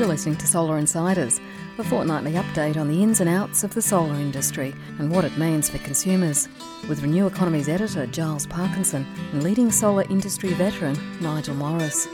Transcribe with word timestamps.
You're 0.00 0.08
listening 0.08 0.36
to 0.36 0.46
Solar 0.46 0.78
Insiders, 0.78 1.42
a 1.76 1.84
fortnightly 1.84 2.32
update 2.32 2.78
on 2.78 2.88
the 2.88 3.02
ins 3.02 3.20
and 3.20 3.28
outs 3.28 3.64
of 3.64 3.74
the 3.74 3.82
solar 3.82 4.14
industry 4.14 4.74
and 4.98 5.10
what 5.10 5.26
it 5.26 5.36
means 5.36 5.68
for 5.68 5.76
consumers. 5.76 6.48
With 6.88 7.02
Renew 7.02 7.26
Economy's 7.26 7.68
editor 7.68 8.06
Giles 8.06 8.46
Parkinson 8.46 9.06
and 9.32 9.42
leading 9.42 9.70
solar 9.70 10.04
industry 10.04 10.54
veteran 10.54 10.96
Nigel 11.20 11.54
Morris. 11.54 12.08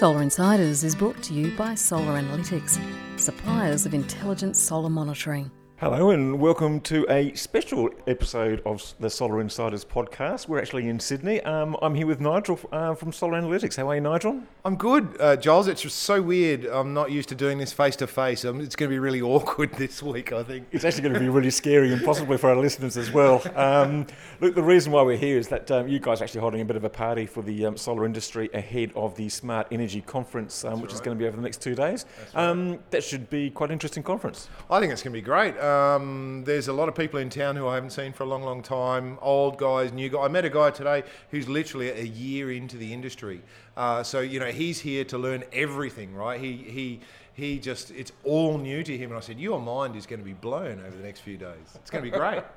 Solar 0.00 0.20
Insiders 0.20 0.82
is 0.82 0.96
brought 0.96 1.22
to 1.22 1.32
you 1.32 1.56
by 1.56 1.76
Solar 1.76 2.20
Analytics, 2.20 2.80
suppliers 3.20 3.86
of 3.86 3.94
intelligent 3.94 4.56
solar 4.56 4.90
monitoring. 4.90 5.52
Hello 5.80 6.10
and 6.10 6.40
welcome 6.40 6.80
to 6.80 7.06
a 7.08 7.32
special 7.34 7.88
episode 8.08 8.60
of 8.66 8.94
the 8.98 9.08
Solar 9.08 9.40
Insiders 9.40 9.84
podcast. 9.84 10.48
We're 10.48 10.58
actually 10.58 10.88
in 10.88 10.98
Sydney. 10.98 11.40
Um, 11.42 11.76
I'm 11.80 11.94
here 11.94 12.08
with 12.08 12.20
Nigel 12.20 12.58
uh, 12.72 12.96
from 12.96 13.12
Solar 13.12 13.40
Analytics. 13.40 13.76
How 13.76 13.88
are 13.88 13.94
you, 13.94 14.00
Nigel? 14.00 14.42
I'm 14.64 14.74
good, 14.74 15.16
uh, 15.20 15.36
Giles. 15.36 15.68
It's 15.68 15.82
just 15.82 16.00
so 16.00 16.20
weird. 16.20 16.64
I'm 16.64 16.94
not 16.94 17.12
used 17.12 17.28
to 17.28 17.36
doing 17.36 17.58
this 17.58 17.72
face 17.72 17.94
to 17.96 18.08
face. 18.08 18.44
It's 18.44 18.74
going 18.74 18.88
to 18.90 18.92
be 18.92 18.98
really 18.98 19.22
awkward 19.22 19.72
this 19.74 20.02
week, 20.02 20.32
I 20.32 20.42
think. 20.42 20.66
It's 20.72 20.84
actually 20.84 21.02
going 21.02 21.14
to 21.14 21.20
be 21.20 21.28
really 21.28 21.50
scary 21.50 21.92
and 21.92 22.04
possibly 22.04 22.38
for 22.38 22.50
our 22.50 22.56
listeners 22.56 22.96
as 22.96 23.12
well. 23.12 23.40
Um, 23.54 24.08
look, 24.40 24.56
the 24.56 24.64
reason 24.64 24.90
why 24.90 25.02
we're 25.02 25.16
here 25.16 25.38
is 25.38 25.46
that 25.46 25.70
um, 25.70 25.86
you 25.86 26.00
guys 26.00 26.20
are 26.20 26.24
actually 26.24 26.40
holding 26.40 26.60
a 26.60 26.64
bit 26.64 26.74
of 26.74 26.82
a 26.82 26.90
party 26.90 27.24
for 27.24 27.42
the 27.42 27.66
um, 27.66 27.76
solar 27.76 28.04
industry 28.04 28.50
ahead 28.52 28.90
of 28.96 29.14
the 29.14 29.28
Smart 29.28 29.68
Energy 29.70 30.00
Conference, 30.00 30.64
um, 30.64 30.80
which 30.80 30.90
right. 30.90 30.94
is 30.94 31.00
going 31.00 31.16
to 31.16 31.22
be 31.22 31.28
over 31.28 31.36
the 31.36 31.42
next 31.42 31.62
two 31.62 31.76
days. 31.76 32.04
Right. 32.34 32.48
Um, 32.48 32.80
that 32.90 33.04
should 33.04 33.30
be 33.30 33.50
quite 33.50 33.70
an 33.70 33.74
interesting 33.74 34.02
conference. 34.02 34.48
I 34.68 34.80
think 34.80 34.92
it's 34.92 35.04
going 35.04 35.12
to 35.12 35.16
be 35.16 35.22
great. 35.22 35.54
Um, 35.68 36.44
there's 36.44 36.68
a 36.68 36.72
lot 36.72 36.88
of 36.88 36.94
people 36.94 37.20
in 37.20 37.28
town 37.28 37.56
who 37.56 37.68
I 37.68 37.74
haven't 37.74 37.90
seen 37.90 38.12
for 38.12 38.22
a 38.22 38.26
long, 38.26 38.42
long 38.42 38.62
time. 38.62 39.18
Old 39.20 39.58
guys, 39.58 39.92
new 39.92 40.08
guys. 40.08 40.20
I 40.24 40.28
met 40.28 40.44
a 40.44 40.50
guy 40.50 40.70
today 40.70 41.02
who's 41.30 41.48
literally 41.48 41.90
a 41.90 42.04
year 42.04 42.50
into 42.50 42.76
the 42.76 42.92
industry. 42.92 43.42
Uh, 43.76 44.02
so 44.02 44.20
you 44.20 44.40
know 44.40 44.46
he's 44.46 44.80
here 44.80 45.04
to 45.04 45.18
learn 45.18 45.44
everything, 45.52 46.14
right? 46.14 46.40
He 46.40 46.52
he 46.56 47.00
he 47.38 47.60
just 47.60 47.92
it's 47.92 48.10
all 48.24 48.58
new 48.58 48.82
to 48.82 48.98
him. 48.98 49.10
And 49.10 49.16
i 49.16 49.20
said 49.20 49.38
your 49.38 49.60
mind 49.60 49.94
is 49.94 50.06
going 50.06 50.18
to 50.18 50.24
be 50.24 50.32
blown 50.32 50.80
over 50.84 50.96
the 50.96 51.04
next 51.04 51.20
few 51.20 51.36
days. 51.36 51.76
It's 51.76 51.88
going 51.88 52.04
to 52.04 52.10
be 52.10 52.16
great. 52.16 52.42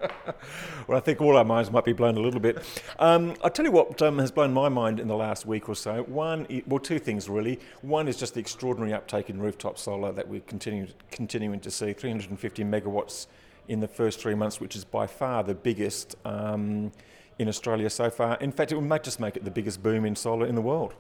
Well 0.88 0.98
i 0.98 1.02
think 1.02 1.22
all 1.22 1.38
our 1.38 1.46
minds 1.46 1.70
might 1.70 1.86
be 1.86 1.94
blown 1.94 2.18
a 2.18 2.20
little 2.20 2.40
bit. 2.40 2.58
Um, 2.98 3.36
i'll 3.44 3.52
tell 3.52 3.66
you 3.66 3.72
what 3.72 4.02
um, 4.02 4.18
has 4.18 4.32
blown 4.32 4.52
my 4.52 4.70
mind 4.70 5.00
in 5.00 5.08
the 5.08 5.16
last 5.16 5.46
week 5.46 5.70
or 5.70 5.76
so. 5.76 6.02
One 6.04 6.48
well 6.66 6.80
two 6.80 6.98
things 6.98 7.30
really. 7.30 7.60
One 7.82 8.08
is 8.08 8.18
just 8.18 8.34
the 8.34 8.40
extraordinary 8.40 8.94
uptake 8.94 9.30
in 9.30 9.40
rooftop 9.40 9.78
solar 9.78 10.12
that 10.14 10.28
we're 10.28 10.42
continuing 10.42 10.90
continuing 11.12 11.60
to 11.60 11.70
see 11.70 11.94
350 11.94 12.64
megawatts 12.64 13.28
in 13.68 13.80
the 13.80 13.88
first 13.88 14.20
three 14.20 14.36
months, 14.36 14.60
which 14.60 14.76
is 14.76 14.84
by 14.84 15.06
far 15.06 15.44
the 15.44 15.54
biggest 15.54 16.16
um, 16.26 16.92
in 17.38 17.48
Australia 17.48 17.90
so 17.90 18.10
far. 18.10 18.36
In 18.38 18.52
fact, 18.52 18.72
it 18.72 18.76
will 18.76 19.00
just 19.00 19.20
make 19.20 19.38
it 19.38 19.46
the 19.46 19.52
biggest 19.52 19.84
boom 19.84 20.06
in 20.06 20.16
solar 20.16 20.48
in 20.48 20.56
the 20.56 20.62
world. 20.62 20.96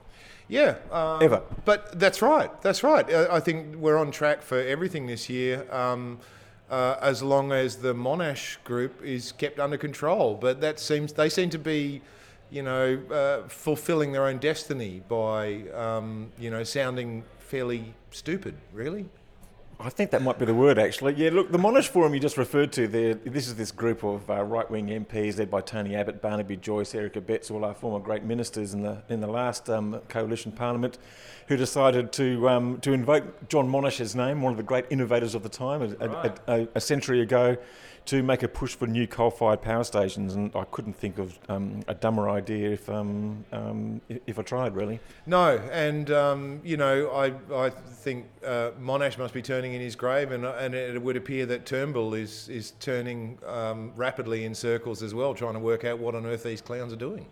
Yeah, 0.47 0.75
um, 0.92 1.22
ever. 1.22 1.42
But 1.66 2.00
that's 2.00 2.22
right. 2.22 2.50
That's 2.61 2.84
right. 2.84 3.09
I 3.09 3.39
think 3.39 3.75
we're 3.75 3.97
on 3.97 4.11
track 4.11 4.42
for 4.42 4.59
everything 4.59 5.08
this 5.08 5.30
year. 5.30 5.66
Um, 5.72 6.20
uh, 6.70 6.98
as 7.02 7.22
long 7.22 7.52
as 7.52 7.78
the 7.78 7.94
Monash 7.94 8.58
group 8.64 9.03
is 9.03 9.33
kept 9.33 9.59
under 9.59 9.78
control, 9.78 10.36
but 10.36 10.61
that 10.61 10.80
seems 10.80 11.11
they 11.14 11.28
seem 11.28 11.50
to 11.50 11.59
be, 11.59 12.02
you 12.50 12.64
know, 12.64 12.98
uh, 13.11 13.48
fulfilling 13.50 14.14
their 14.14 14.25
own 14.25 14.38
destiny 14.38 15.03
by, 15.09 15.64
um, 15.75 16.31
you 16.39 16.50
know, 16.50 16.64
sounding 16.64 17.23
fairly 17.39 17.94
stupid. 18.11 18.55
Really. 18.73 19.05
I 19.83 19.89
think 19.89 20.11
that 20.11 20.21
might 20.21 20.37
be 20.37 20.45
the 20.45 20.53
word, 20.53 20.77
actually. 20.77 21.15
Yeah, 21.15 21.31
look, 21.31 21.51
the 21.51 21.57
Monash 21.57 21.87
Forum 21.87 22.13
you 22.13 22.19
just 22.19 22.37
referred 22.37 22.71
to 22.73 22.87
there, 22.87 23.15
this 23.15 23.47
is 23.47 23.55
this 23.55 23.71
group 23.71 24.03
of 24.03 24.29
uh, 24.29 24.43
right 24.43 24.69
wing 24.69 24.87
MPs 24.87 25.39
led 25.39 25.49
by 25.49 25.61
Tony 25.61 25.95
Abbott, 25.95 26.21
Barnaby 26.21 26.57
Joyce, 26.57 26.93
Eric 26.93 27.13
Abetz, 27.13 27.49
all 27.49 27.65
our 27.65 27.73
former 27.73 27.99
great 27.99 28.23
ministers 28.23 28.73
in 28.73 28.83
the, 28.83 29.02
in 29.09 29.21
the 29.21 29.27
last 29.27 29.69
um, 29.69 29.99
coalition 30.07 30.52
parliament, 30.52 30.99
who 31.47 31.57
decided 31.57 32.11
to, 32.13 32.47
um, 32.47 32.79
to 32.81 32.93
invoke 32.93 33.49
John 33.49 33.67
Monash's 33.67 34.15
name, 34.15 34.41
one 34.41 34.53
of 34.53 34.57
the 34.57 34.63
great 34.63 34.85
innovators 34.89 35.33
of 35.33 35.41
the 35.41 35.49
time, 35.49 35.81
a, 35.81 36.08
right. 36.08 36.39
a, 36.47 36.53
a, 36.53 36.67
a 36.75 36.81
century 36.81 37.21
ago 37.21 37.58
to 38.06 38.23
make 38.23 38.44
a 38.44 38.48
push 38.48 38.76
for 38.76 38.88
new 38.88 39.08
coal-fired 39.08 39.62
power 39.62 39.84
stations, 39.84 40.36
and 40.36 40.56
I 40.56 40.64
couldn't 40.66 40.94
think 40.94 41.17
of 41.17 41.38
um, 41.50 41.82
a 41.88 41.94
dumber 41.94 42.30
idea 42.30 42.72
if 42.72 42.89
um, 42.89 43.45
um, 43.52 44.02
if 44.28 44.39
I 44.39 44.42
tried, 44.42 44.76
really. 44.76 45.00
No, 45.26 45.58
and 45.72 46.10
um, 46.12 46.62
you 46.64 46.78
know, 46.78 47.10
I 47.12 47.34
I 47.54 47.70
think 47.70 48.26
uh, 48.45 48.72
Monash 48.82 49.17
must 49.17 49.34
be 49.34 49.42
turning 49.42 49.73
in 49.73 49.82
his 49.82 49.95
grave, 49.95 50.32
and 50.32 50.45
and 50.45 50.73
it 50.73 51.02
would 51.02 51.17
appear 51.17 51.45
that 51.48 51.66
Turnbull 51.66 52.14
is 52.14 52.50
is 52.50 52.73
turning 52.80 53.38
um, 53.45 53.92
rapidly 53.95 54.45
in 54.45 54.56
circles 54.56 55.04
as 55.04 55.14
well, 55.14 55.33
trying 55.33 55.54
to 55.54 55.60
work 55.60 55.86
out 55.86 56.00
what 56.00 56.16
on 56.16 56.26
earth 56.26 56.44
these 56.44 56.62
clowns 56.62 56.92
are 56.92 56.98
doing. 56.98 57.28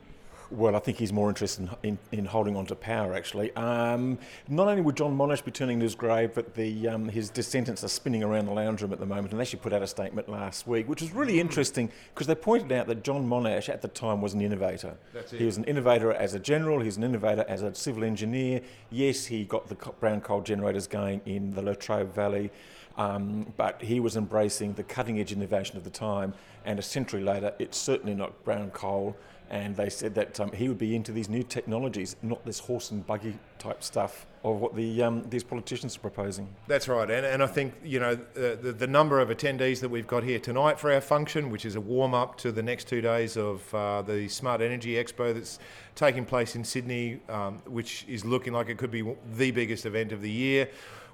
Well, 0.52 0.76
I 0.76 0.80
think 0.80 0.98
he's 0.98 1.14
more 1.14 1.30
interested 1.30 1.70
in, 1.84 1.98
in, 2.12 2.20
in 2.20 2.26
holding 2.26 2.56
on 2.56 2.66
to 2.68 2.76
power, 2.76 3.14
actually. 3.14 3.56
Um, 3.56 4.18
not 4.48 4.68
only 4.68 4.82
would 4.82 4.98
John 4.98 5.16
Monash 5.16 5.44
be 5.44 5.52
turning 5.52 5.80
to 5.80 5.84
his 5.84 5.94
grave, 5.94 6.32
but 6.34 6.56
the, 6.56 6.88
um, 6.88 7.08
his 7.08 7.30
descendants 7.30 7.84
are 7.84 7.88
spinning 7.88 8.24
around 8.24 8.46
the 8.46 8.52
lounge 8.54 8.82
room 8.82 8.92
at 8.92 9.00
the 9.00 9.06
moment, 9.06 9.32
and 9.32 9.40
they 9.40 9.44
actually 9.44 9.60
put 9.60 9.74
out 9.74 9.84
a 9.84 9.88
statement 9.88 10.28
last 10.28 10.66
week, 10.66 10.90
which 10.90 11.02
was 11.02 11.12
really 11.12 11.40
interesting 11.40 11.92
because 12.16 12.26
they 12.26 12.34
pointed 12.34 12.72
out 12.72 12.88
that 12.88 13.04
John 13.04 13.28
Monash 13.28 13.70
at 13.70 13.84
the 13.84 13.88
time 13.90 14.22
was 14.22 14.34
an 14.34 14.42
innovator. 14.42 14.98
He 15.38 15.46
was 15.46 15.58
an 15.58 15.66
innovator 15.66 16.12
as 16.14 16.34
a 16.34 16.40
general, 16.40 16.80
he 16.80 16.88
was 16.88 16.98
an 16.98 17.04
innovator 17.04 17.46
as 17.48 17.62
a 17.62 17.76
civil 17.76 18.04
engineer. 18.04 18.62
Yes, 18.90 19.26
he 19.28 19.44
got 19.44 19.68
the 19.68 19.76
brown 20.00 20.22
coal 20.22 20.42
generators 20.42 20.88
going 20.88 21.22
in 21.28 21.52
the 21.52 21.62
Latrobe 21.62 22.14
Valley. 22.14 22.50
Um, 22.98 23.54
but 23.56 23.82
he 23.82 24.02
was 24.02 24.18
embracing 24.18 24.74
the 24.74 24.84
cutting 24.84 25.22
edge 25.22 25.32
innovation 25.32 25.78
of 25.78 25.86
the 25.86 25.90
time, 25.90 26.34
and 26.66 26.78
a 26.80 26.82
century 26.82 27.24
later, 27.24 27.54
it's 27.58 27.78
certainly 27.78 28.14
not 28.14 28.44
brown 28.44 28.72
coal 28.72 29.16
and 29.50 29.76
they 29.76 29.90
said 29.90 30.14
that 30.16 30.40
um, 30.40 30.52
he 30.52 30.68
would 30.68 30.78
be 30.78 30.96
into 30.96 31.12
these 31.12 31.28
new 31.28 31.42
technologies, 31.42 32.16
not 32.22 32.46
this 32.46 32.60
horse 32.60 32.92
and 32.92 33.06
buggy 33.06 33.38
type 33.58 33.84
stuff 33.84 34.28
of 34.44 34.58
what 34.58 34.76
the 34.76 35.02
um, 35.02 35.26
these 35.30 35.44
politicians 35.44 35.98
are 35.98 36.00
proposing. 36.00 36.48
That's 36.68 36.88
right, 36.88 37.10
and, 37.10 37.26
and 37.26 37.42
I 37.42 37.48
think 37.48 37.74
you 37.84 38.00
know 38.00 38.16
the, 38.16 38.76
the 38.78 38.88
number 38.88 39.20
of 39.20 39.30
attendees 39.30 39.80
that 39.82 39.90
we've 39.90 40.08
got 40.08 40.24
here 40.24 40.40
tonight 40.40 40.80
for 40.80 40.92
our 40.94 41.02
function, 41.02 41.50
which 41.50 41.66
is 41.66 41.76
a 41.76 41.82
warm 41.82 42.14
up 42.14 42.38
to 42.40 42.52
the 42.52 42.64
next 42.64 42.88
two 42.88 43.02
days 43.02 43.38
of 43.38 43.74
uh, 43.74 44.04
the 44.04 44.28
Smart 44.28 44.62
Energy 44.62 44.94
Expo 44.94 45.34
that's 45.34 45.58
taking 45.96 46.26
place 46.26 46.56
in 46.56 46.64
Sydney, 46.64 47.20
um, 47.28 47.56
which 47.66 48.06
is 48.08 48.24
looking 48.24 48.54
like 48.54 48.70
it 48.70 48.78
could 48.78 48.92
be 48.92 49.04
the 49.34 49.52
biggest 49.52 49.86
event 49.86 50.12
of 50.12 50.22
the 50.22 50.32
year. 50.32 50.70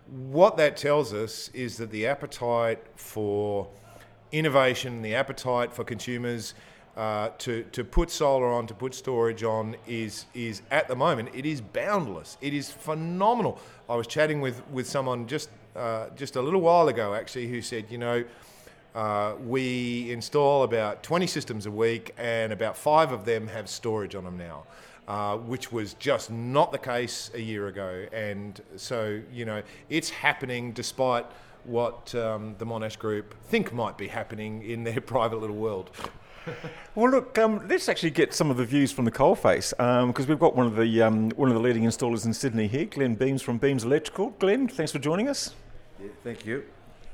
What 0.07 0.57
that 0.57 0.77
tells 0.77 1.13
us 1.13 1.49
is 1.53 1.77
that 1.77 1.89
the 1.89 2.05
appetite 2.05 2.83
for 2.95 3.67
innovation, 4.31 5.01
the 5.01 5.15
appetite 5.15 5.73
for 5.73 5.83
consumers 5.83 6.53
uh, 6.95 7.29
to, 7.37 7.63
to 7.71 7.83
put 7.83 8.09
solar 8.09 8.47
on, 8.47 8.67
to 8.67 8.73
put 8.73 8.95
storage 8.95 9.43
on 9.43 9.75
is, 9.87 10.25
is 10.33 10.61
at 10.71 10.87
the 10.87 10.95
moment, 10.95 11.29
it 11.33 11.45
is 11.45 11.59
boundless. 11.59 12.37
It 12.41 12.53
is 12.53 12.71
phenomenal. 12.71 13.59
I 13.89 13.95
was 13.95 14.07
chatting 14.07 14.39
with, 14.39 14.65
with 14.69 14.87
someone 14.87 15.27
just, 15.27 15.49
uh, 15.75 16.07
just 16.15 16.35
a 16.37 16.41
little 16.41 16.61
while 16.61 16.87
ago 16.87 17.13
actually 17.13 17.47
who 17.47 17.61
said, 17.61 17.85
you 17.89 17.97
know, 17.97 18.23
uh, 18.95 19.35
we 19.45 20.09
install 20.09 20.63
about 20.63 21.03
20 21.03 21.27
systems 21.27 21.65
a 21.65 21.71
week 21.71 22.13
and 22.17 22.53
about 22.53 22.77
five 22.77 23.11
of 23.11 23.25
them 23.25 23.47
have 23.47 23.69
storage 23.69 24.15
on 24.15 24.23
them 24.23 24.37
now. 24.37 24.63
Uh, 25.07 25.37
which 25.37 25.71
was 25.71 25.93
just 25.95 26.31
not 26.31 26.71
the 26.71 26.79
case 26.79 27.29
a 27.35 27.39
year 27.39 27.67
ago. 27.67 28.07
And 28.11 28.59
so, 28.75 29.21
you 29.31 29.45
know, 29.45 29.61
it's 29.87 30.09
happening 30.09 30.71
despite 30.71 31.27
what 31.63 32.15
um, 32.15 32.55
the 32.57 32.65
Monash 32.65 32.97
Group 32.97 33.35
think 33.43 33.71
might 33.71 33.99
be 33.99 34.07
happening 34.07 34.63
in 34.63 34.83
their 34.83 34.99
private 35.01 35.39
little 35.39 35.57
world. 35.57 35.91
well, 36.95 37.11
look, 37.11 37.37
um, 37.37 37.67
let's 37.67 37.89
actually 37.89 38.11
get 38.11 38.33
some 38.33 38.51
of 38.51 38.57
the 38.57 38.65
views 38.65 38.91
from 38.91 39.05
the 39.05 39.11
coalface 39.11 39.71
because 39.71 40.25
um, 40.25 40.29
we've 40.29 40.39
got 40.39 40.55
one 40.55 40.67
of 40.67 40.75
the 40.75 41.01
um, 41.01 41.29
one 41.31 41.49
of 41.49 41.55
the 41.55 41.61
leading 41.61 41.83
installers 41.83 42.25
in 42.25 42.33
Sydney 42.33 42.67
here, 42.67 42.85
Glenn 42.85 43.15
Beams 43.15 43.41
from 43.41 43.57
Beams 43.57 43.83
Electrical. 43.83 44.31
Glenn, 44.39 44.67
thanks 44.67 44.91
for 44.91 44.99
joining 44.99 45.27
us. 45.27 45.55
Yeah, 45.99 46.09
thank 46.23 46.45
you. 46.45 46.63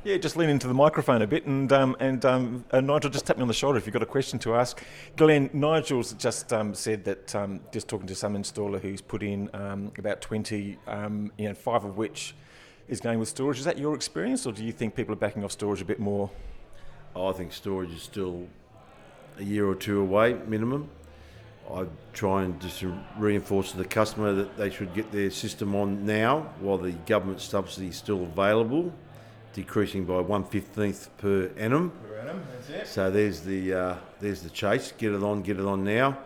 Yeah, 0.03 0.17
just 0.17 0.35
lean 0.35 0.49
into 0.49 0.67
the 0.67 0.73
microphone 0.73 1.21
a 1.21 1.27
bit, 1.27 1.45
and 1.45 1.71
um, 1.71 1.95
and 1.99 2.25
um, 2.25 2.65
uh, 2.71 2.81
Nigel, 2.81 3.11
just 3.11 3.25
tap 3.27 3.37
me 3.37 3.43
on 3.43 3.47
the 3.47 3.53
shoulder 3.53 3.77
if 3.77 3.85
you've 3.85 3.93
got 3.93 4.01
a 4.01 4.07
question 4.07 4.39
to 4.39 4.55
ask. 4.55 4.81
Glenn, 5.15 5.49
Nigel's 5.53 6.13
just 6.13 6.51
um, 6.51 6.73
said 6.73 7.03
that 7.05 7.35
um, 7.35 7.61
just 7.71 7.87
talking 7.87 8.07
to 8.07 8.15
some 8.15 8.35
installer 8.35 8.81
who's 8.81 9.01
put 9.01 9.21
in 9.21 9.49
um, 9.53 9.91
about 9.97 10.21
twenty, 10.21 10.77
um, 10.87 11.31
you 11.37 11.47
know, 11.47 11.53
five 11.53 11.83
of 11.83 11.97
which 11.97 12.35
is 12.87 12.99
going 12.99 13.19
with 13.19 13.29
storage. 13.29 13.59
Is 13.59 13.65
that 13.65 13.77
your 13.77 13.93
experience, 13.93 14.45
or 14.47 14.51
do 14.51 14.65
you 14.65 14.71
think 14.71 14.95
people 14.95 15.13
are 15.13 15.17
backing 15.17 15.43
off 15.43 15.51
storage 15.51 15.81
a 15.81 15.85
bit 15.85 15.99
more? 15.99 16.31
Oh, 17.15 17.27
I 17.27 17.33
think 17.33 17.53
storage 17.53 17.91
is 17.91 18.01
still 18.01 18.47
a 19.37 19.43
year 19.43 19.67
or 19.67 19.75
two 19.75 20.01
away 20.01 20.33
minimum. 20.47 20.89
I 21.73 21.85
try 22.13 22.43
and 22.43 22.59
just 22.59 22.83
reinforce 23.17 23.71
to 23.71 23.77
the 23.77 23.85
customer 23.85 24.33
that 24.33 24.57
they 24.57 24.69
should 24.69 24.93
get 24.93 25.11
their 25.11 25.31
system 25.31 25.75
on 25.75 26.05
now 26.05 26.49
while 26.59 26.77
the 26.77 26.91
government 26.91 27.39
subsidy 27.39 27.87
is 27.87 27.95
still 27.95 28.23
available, 28.23 28.93
decreasing 29.53 30.05
by 30.05 30.19
one 30.19 30.43
fifteenth 30.43 31.09
per 31.17 31.51
annum. 31.57 31.91
Per 32.07 32.19
annum, 32.19 32.43
that's 32.53 32.69
it. 32.69 32.87
So 32.87 33.09
there's 33.09 33.41
the 33.41 33.73
uh, 33.73 33.95
there's 34.19 34.41
the 34.41 34.49
chase. 34.49 34.93
Get 34.97 35.13
it 35.13 35.23
on, 35.23 35.41
get 35.41 35.59
it 35.59 35.65
on 35.65 35.83
now. 35.83 36.17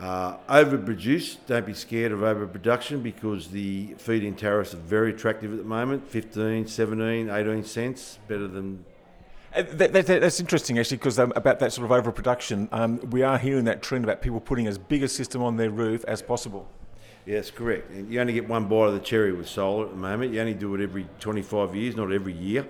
Uh, 0.00 0.38
overproduce, 0.48 1.36
don't 1.46 1.66
be 1.66 1.74
scared 1.74 2.10
of 2.10 2.22
overproduction 2.22 3.02
because 3.02 3.48
the 3.48 3.94
feed-in 3.98 4.34
tariffs 4.34 4.72
are 4.72 4.78
very 4.78 5.10
attractive 5.10 5.52
at 5.52 5.58
the 5.58 5.64
moment 5.64 6.08
15, 6.08 6.66
17, 6.66 7.28
18 7.28 7.64
cents, 7.64 8.18
better 8.26 8.48
than 8.48 8.82
that, 9.52 9.92
that, 9.92 10.06
that's 10.06 10.40
interesting, 10.40 10.78
actually, 10.78 10.98
because 10.98 11.18
um, 11.18 11.32
about 11.34 11.58
that 11.58 11.72
sort 11.72 11.84
of 11.84 11.92
overproduction, 11.92 12.68
um, 12.72 13.00
we 13.10 13.22
are 13.22 13.38
hearing 13.38 13.64
that 13.64 13.82
trend 13.82 14.04
about 14.04 14.22
people 14.22 14.40
putting 14.40 14.66
as 14.66 14.78
big 14.78 15.02
a 15.02 15.08
system 15.08 15.42
on 15.42 15.56
their 15.56 15.70
roof 15.70 16.04
as 16.06 16.22
possible. 16.22 16.68
Yes, 17.26 17.50
correct. 17.50 17.90
You 17.92 18.20
only 18.20 18.32
get 18.32 18.48
one 18.48 18.66
bite 18.66 18.86
of 18.86 18.94
the 18.94 19.00
cherry 19.00 19.32
with 19.32 19.48
solar 19.48 19.86
at 19.86 19.90
the 19.90 19.96
moment. 19.96 20.32
You 20.32 20.40
only 20.40 20.54
do 20.54 20.74
it 20.74 20.80
every 20.80 21.06
25 21.20 21.74
years, 21.74 21.96
not 21.96 22.12
every 22.12 22.32
year. 22.32 22.66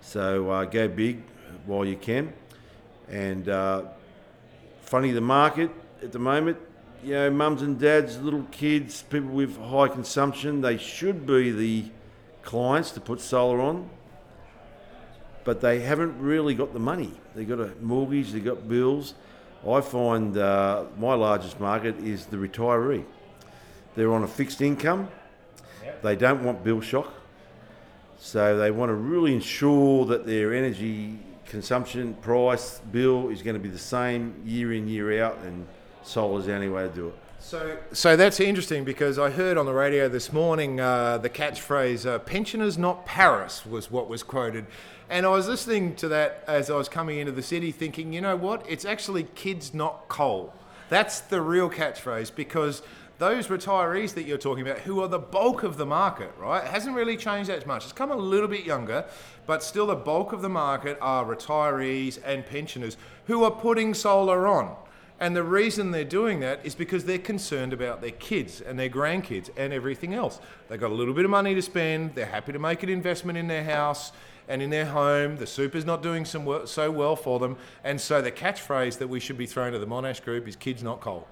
So 0.00 0.50
uh, 0.50 0.64
go 0.64 0.88
big 0.88 1.22
while 1.66 1.84
you 1.84 1.96
can. 1.96 2.32
And 3.08 3.48
uh, 3.48 3.84
funny, 4.82 5.12
the 5.12 5.20
market 5.20 5.70
at 6.02 6.12
the 6.12 6.18
moment, 6.18 6.58
you 7.02 7.12
know, 7.12 7.30
mums 7.30 7.62
and 7.62 7.78
dads, 7.78 8.20
little 8.20 8.46
kids, 8.50 9.02
people 9.02 9.30
with 9.30 9.58
high 9.58 9.88
consumption, 9.88 10.60
they 10.60 10.78
should 10.78 11.26
be 11.26 11.50
the 11.50 11.84
clients 12.42 12.90
to 12.92 13.00
put 13.00 13.20
solar 13.20 13.60
on, 13.60 13.88
but 15.44 15.60
they 15.60 15.80
haven't 15.80 16.18
really 16.18 16.54
got 16.54 16.72
the 16.72 16.78
money. 16.78 17.12
They've 17.34 17.48
got 17.48 17.60
a 17.60 17.70
mortgage, 17.80 18.32
they've 18.32 18.44
got 18.44 18.68
bills. 18.68 19.14
I 19.68 19.80
find 19.80 20.36
uh, 20.36 20.84
my 20.98 21.14
largest 21.14 21.58
market 21.60 21.98
is 22.00 22.26
the 22.26 22.36
retiree. 22.36 23.04
They're 23.94 24.12
on 24.12 24.24
a 24.24 24.28
fixed 24.28 24.60
income, 24.60 25.08
they 26.02 26.16
don't 26.16 26.42
want 26.42 26.64
bill 26.64 26.80
shock, 26.80 27.12
so 28.18 28.58
they 28.58 28.70
want 28.70 28.90
to 28.90 28.94
really 28.94 29.32
ensure 29.34 30.04
that 30.06 30.26
their 30.26 30.52
energy 30.52 31.18
consumption 31.46 32.14
price 32.14 32.80
bill 32.90 33.28
is 33.28 33.42
going 33.42 33.54
to 33.54 33.60
be 33.60 33.68
the 33.68 33.78
same 33.78 34.34
year 34.44 34.72
in, 34.72 34.88
year 34.88 35.24
out, 35.24 35.38
and 35.44 35.66
solar's 36.02 36.46
the 36.46 36.54
only 36.54 36.68
way 36.68 36.82
to 36.82 36.88
do 36.92 37.08
it. 37.08 37.14
So, 37.38 37.76
so 37.92 38.16
that's 38.16 38.40
interesting 38.40 38.84
because 38.84 39.18
I 39.18 39.28
heard 39.28 39.58
on 39.58 39.66
the 39.66 39.74
radio 39.74 40.08
this 40.08 40.32
morning 40.32 40.80
uh, 40.80 41.18
the 41.18 41.28
catchphrase 41.28 42.06
uh, 42.06 42.18
"pensioners, 42.20 42.78
not 42.78 43.04
Paris" 43.04 43.66
was 43.66 43.90
what 43.90 44.08
was 44.08 44.22
quoted, 44.22 44.66
and 45.10 45.26
I 45.26 45.28
was 45.30 45.48
listening 45.48 45.94
to 45.96 46.08
that 46.08 46.44
as 46.46 46.70
I 46.70 46.76
was 46.76 46.88
coming 46.88 47.18
into 47.18 47.32
the 47.32 47.42
city, 47.42 47.72
thinking, 47.72 48.12
you 48.12 48.20
know 48.20 48.36
what? 48.36 48.64
It's 48.68 48.84
actually 48.84 49.24
"kids, 49.34 49.74
not 49.74 50.08
coal." 50.08 50.52
That's 50.88 51.20
the 51.20 51.40
real 51.40 51.70
catchphrase 51.70 52.34
because 52.34 52.82
those 53.18 53.46
retirees 53.46 54.14
that 54.14 54.24
you're 54.24 54.38
talking 54.38 54.66
about, 54.66 54.80
who 54.80 55.00
are 55.00 55.08
the 55.08 55.18
bulk 55.18 55.62
of 55.62 55.76
the 55.76 55.86
market, 55.86 56.32
right? 56.38 56.64
Hasn't 56.64 56.96
really 56.96 57.16
changed 57.16 57.48
that 57.48 57.66
much. 57.66 57.84
It's 57.84 57.92
come 57.92 58.10
a 58.10 58.16
little 58.16 58.48
bit 58.48 58.64
younger, 58.64 59.04
but 59.46 59.62
still 59.62 59.86
the 59.86 59.94
bulk 59.94 60.32
of 60.32 60.42
the 60.42 60.48
market 60.48 60.98
are 61.00 61.24
retirees 61.24 62.18
and 62.24 62.44
pensioners 62.44 62.96
who 63.26 63.44
are 63.44 63.50
putting 63.50 63.94
solar 63.94 64.46
on. 64.46 64.76
And 65.20 65.36
the 65.36 65.44
reason 65.44 65.92
they're 65.92 66.04
doing 66.04 66.40
that 66.40 66.60
is 66.64 66.74
because 66.74 67.04
they're 67.04 67.18
concerned 67.18 67.72
about 67.72 68.00
their 68.00 68.10
kids 68.10 68.60
and 68.60 68.76
their 68.78 68.90
grandkids 68.90 69.48
and 69.56 69.72
everything 69.72 70.12
else. 70.12 70.40
They've 70.68 70.80
got 70.80 70.90
a 70.90 70.94
little 70.94 71.14
bit 71.14 71.24
of 71.24 71.30
money 71.30 71.54
to 71.54 71.62
spend, 71.62 72.16
they're 72.16 72.26
happy 72.26 72.52
to 72.52 72.58
make 72.58 72.82
an 72.82 72.88
investment 72.88 73.38
in 73.38 73.46
their 73.46 73.64
house 73.64 74.10
and 74.48 74.62
in 74.62 74.70
their 74.70 74.86
home. 74.86 75.36
The 75.36 75.46
super's 75.46 75.84
not 75.84 76.02
doing 76.02 76.24
some 76.24 76.44
work, 76.44 76.68
so 76.68 76.90
well 76.90 77.16
for 77.16 77.38
them. 77.38 77.56
And 77.82 78.00
so 78.00 78.20
the 78.20 78.32
catchphrase 78.32 78.98
that 78.98 79.08
we 79.08 79.20
should 79.20 79.38
be 79.38 79.46
throwing 79.46 79.72
to 79.72 79.78
the 79.78 79.86
Monash 79.86 80.22
group 80.22 80.46
is 80.48 80.56
kids, 80.56 80.82
not 80.82 81.00
coal. 81.00 81.26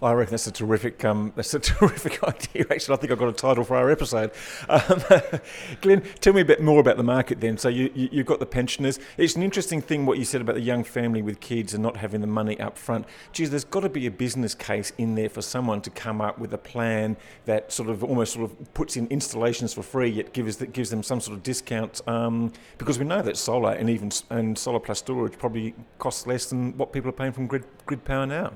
I 0.00 0.12
reckon 0.12 0.30
that's 0.30 0.46
a 0.46 0.52
terrific. 0.52 1.04
Um, 1.04 1.32
that's 1.36 1.54
a 1.54 1.58
terrific 1.58 2.22
idea. 2.24 2.66
Actually, 2.70 2.94
I 2.94 2.96
think 2.98 3.12
I've 3.12 3.18
got 3.18 3.28
a 3.28 3.32
title 3.32 3.64
for 3.64 3.76
our 3.76 3.90
episode. 3.90 4.30
Um, 4.68 5.02
Glenn, 5.80 6.02
tell 6.20 6.32
me 6.32 6.40
a 6.40 6.44
bit 6.44 6.62
more 6.62 6.80
about 6.80 6.96
the 6.96 7.02
market 7.02 7.40
then. 7.40 7.58
So 7.58 7.68
you, 7.68 7.90
you 7.94 8.18
have 8.18 8.26
got 8.26 8.38
the 8.38 8.46
pensioners. 8.46 9.00
It's 9.16 9.34
an 9.34 9.42
interesting 9.42 9.80
thing 9.80 10.06
what 10.06 10.18
you 10.18 10.24
said 10.24 10.40
about 10.40 10.54
the 10.54 10.60
young 10.60 10.84
family 10.84 11.22
with 11.22 11.40
kids 11.40 11.74
and 11.74 11.82
not 11.82 11.96
having 11.96 12.20
the 12.20 12.26
money 12.26 12.58
up 12.60 12.78
front. 12.78 13.06
Geez, 13.32 13.50
there's 13.50 13.64
got 13.64 13.80
to 13.80 13.88
be 13.88 14.06
a 14.06 14.10
business 14.10 14.54
case 14.54 14.92
in 14.98 15.14
there 15.14 15.28
for 15.28 15.42
someone 15.42 15.80
to 15.82 15.90
come 15.90 16.20
up 16.20 16.38
with 16.38 16.52
a 16.52 16.58
plan 16.58 17.16
that 17.46 17.72
sort 17.72 17.88
of 17.88 18.04
almost 18.04 18.34
sort 18.34 18.50
of 18.50 18.74
puts 18.74 18.96
in 18.96 19.06
installations 19.08 19.74
for 19.74 19.82
free, 19.82 20.08
yet 20.08 20.32
gives 20.32 20.58
that 20.58 20.72
gives 20.72 20.90
them 20.90 21.02
some 21.02 21.20
sort 21.20 21.36
of 21.36 21.42
discount. 21.42 22.00
Um, 22.06 22.52
because 22.78 22.98
we 22.98 23.04
know 23.04 23.22
that 23.22 23.36
solar 23.36 23.72
and 23.72 23.90
even 23.90 24.12
and 24.30 24.56
solar 24.56 24.80
plus 24.80 25.00
storage 25.00 25.36
probably 25.38 25.74
costs 25.98 26.26
less 26.26 26.46
than 26.46 26.76
what 26.76 26.92
people 26.92 27.08
are 27.08 27.12
paying 27.12 27.32
from 27.32 27.46
grid 27.46 27.64
grid 27.86 28.04
power 28.04 28.26
now 28.26 28.52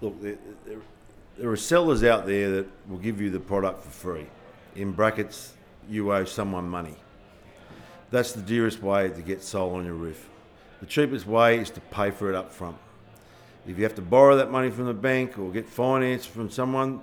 look, 0.00 0.20
there, 0.20 0.36
there, 1.38 1.50
are 1.50 1.56
sellers 1.56 2.04
out 2.04 2.26
there 2.26 2.50
that 2.50 2.66
will 2.88 2.98
give 2.98 3.20
you 3.20 3.30
the 3.30 3.40
product 3.40 3.82
for 3.84 3.90
free. 3.90 4.26
In 4.74 4.92
brackets, 4.92 5.54
you 5.88 6.12
owe 6.12 6.24
someone 6.24 6.68
money. 6.68 6.96
That's 8.10 8.32
the 8.32 8.42
dearest 8.42 8.82
way 8.82 9.08
to 9.08 9.22
get 9.22 9.42
solar 9.42 9.78
on 9.78 9.84
your 9.84 9.94
roof. 9.94 10.28
The 10.80 10.86
cheapest 10.86 11.26
way 11.26 11.58
is 11.58 11.70
to 11.70 11.80
pay 11.80 12.10
for 12.10 12.28
it 12.28 12.34
up 12.34 12.52
front. 12.52 12.76
If 13.66 13.78
you 13.78 13.84
have 13.84 13.94
to 13.96 14.02
borrow 14.02 14.36
that 14.36 14.50
money 14.50 14.70
from 14.70 14.86
the 14.86 14.94
bank 14.94 15.38
or 15.38 15.50
get 15.50 15.68
finance 15.68 16.24
from 16.24 16.50
someone, 16.50 17.00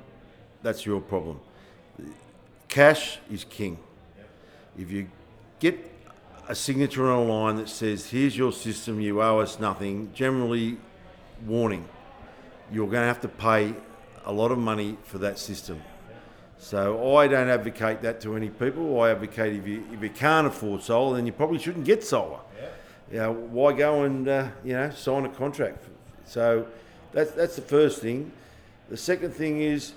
that's 0.62 0.86
your 0.86 1.02
problem. 1.02 1.40
Cash 2.70 3.20
is 3.30 3.44
king. 3.44 3.78
If 4.78 4.90
you 4.90 5.10
get 5.60 5.92
a 6.48 6.56
signature 6.56 7.10
on 7.12 7.20
a 7.20 7.32
line 7.32 7.56
that 7.58 7.70
says, 7.70 8.10
here's 8.10 8.38
your 8.38 8.52
system, 8.52 9.00
you 9.02 9.22
owe 9.22 9.40
us 9.40 9.60
nothing, 9.60 10.12
generally 10.14 10.78
warning, 11.46 11.88
you're 12.72 12.88
going 12.88 13.02
to 13.02 13.08
have 13.08 13.22
to 13.22 13.28
pay 13.28 13.74
a 14.26 14.32
lot 14.32 14.52
of 14.52 14.58
money 14.58 14.98
for 15.04 15.18
that 15.20 15.38
system. 15.40 15.82
So 16.64 17.18
I 17.18 17.28
don't 17.28 17.50
advocate 17.50 18.02
that 18.04 18.22
to 18.22 18.38
any 18.38 18.50
people. 18.50 19.02
I 19.02 19.12
advocate 19.12 19.54
if 19.54 19.68
you 19.68 19.86
if 19.92 20.02
you 20.02 20.10
can't 20.10 20.48
afford 20.48 20.82
solar, 20.82 21.18
then 21.18 21.26
you 21.26 21.34
probably 21.34 21.60
shouldn't 21.60 21.86
get 21.86 22.06
solar. 22.06 22.40
Yeah. 22.58 22.70
You 23.12 23.18
know, 23.18 23.32
why 23.34 23.74
go 23.74 24.04
and 24.04 24.28
uh, 24.28 24.48
you 24.64 24.74
know 24.74 24.90
sign 24.92 25.26
a 25.26 25.30
contract? 25.30 25.84
So 26.26 26.66
that's 27.12 27.32
that's 27.32 27.58
the 27.58 27.62
first 27.62 28.02
thing. 28.02 28.32
The 28.90 28.96
second 28.96 29.34
thing 29.34 29.62
is 29.62 29.92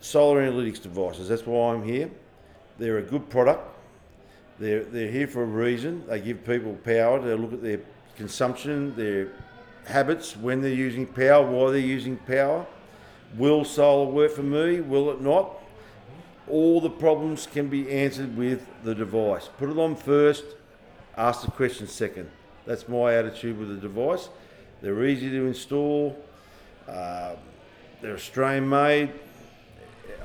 solar 0.00 0.40
analytics 0.40 0.82
devices. 0.82 1.28
That's 1.28 1.46
why 1.46 1.74
I'm 1.74 1.84
here. 1.84 2.10
They're 2.78 2.98
a 2.98 3.02
good 3.02 3.28
product. 3.28 3.68
They're 4.58 4.84
they're 4.84 5.10
here 5.10 5.26
for 5.26 5.42
a 5.42 5.46
reason. 5.46 6.06
They 6.06 6.20
give 6.20 6.42
people 6.46 6.72
power 6.84 7.20
to 7.20 7.36
look 7.36 7.52
at 7.52 7.62
their 7.62 7.80
consumption, 8.16 8.96
their 8.96 9.28
habits 9.86 10.36
when 10.36 10.60
they're 10.60 10.70
using 10.70 11.06
power, 11.06 11.44
why 11.44 11.70
they're 11.70 11.80
using 11.80 12.16
power. 12.16 12.66
Will 13.36 13.64
solar 13.64 14.10
work 14.10 14.32
for 14.32 14.42
me? 14.42 14.80
Will 14.80 15.10
it 15.10 15.20
not? 15.20 15.58
All 16.48 16.80
the 16.80 16.90
problems 16.90 17.46
can 17.46 17.68
be 17.68 17.90
answered 17.90 18.36
with 18.36 18.66
the 18.84 18.94
device. 18.94 19.48
Put 19.58 19.70
it 19.70 19.78
on 19.78 19.96
first, 19.96 20.44
ask 21.16 21.42
the 21.42 21.50
question 21.50 21.86
second. 21.86 22.30
That's 22.66 22.88
my 22.88 23.14
attitude 23.14 23.58
with 23.58 23.68
the 23.68 23.76
device. 23.76 24.28
They're 24.82 25.04
easy 25.04 25.30
to 25.30 25.46
install, 25.46 26.16
uh, 26.88 27.34
they're 28.00 28.14
Australian 28.14 28.68
made. 28.68 29.12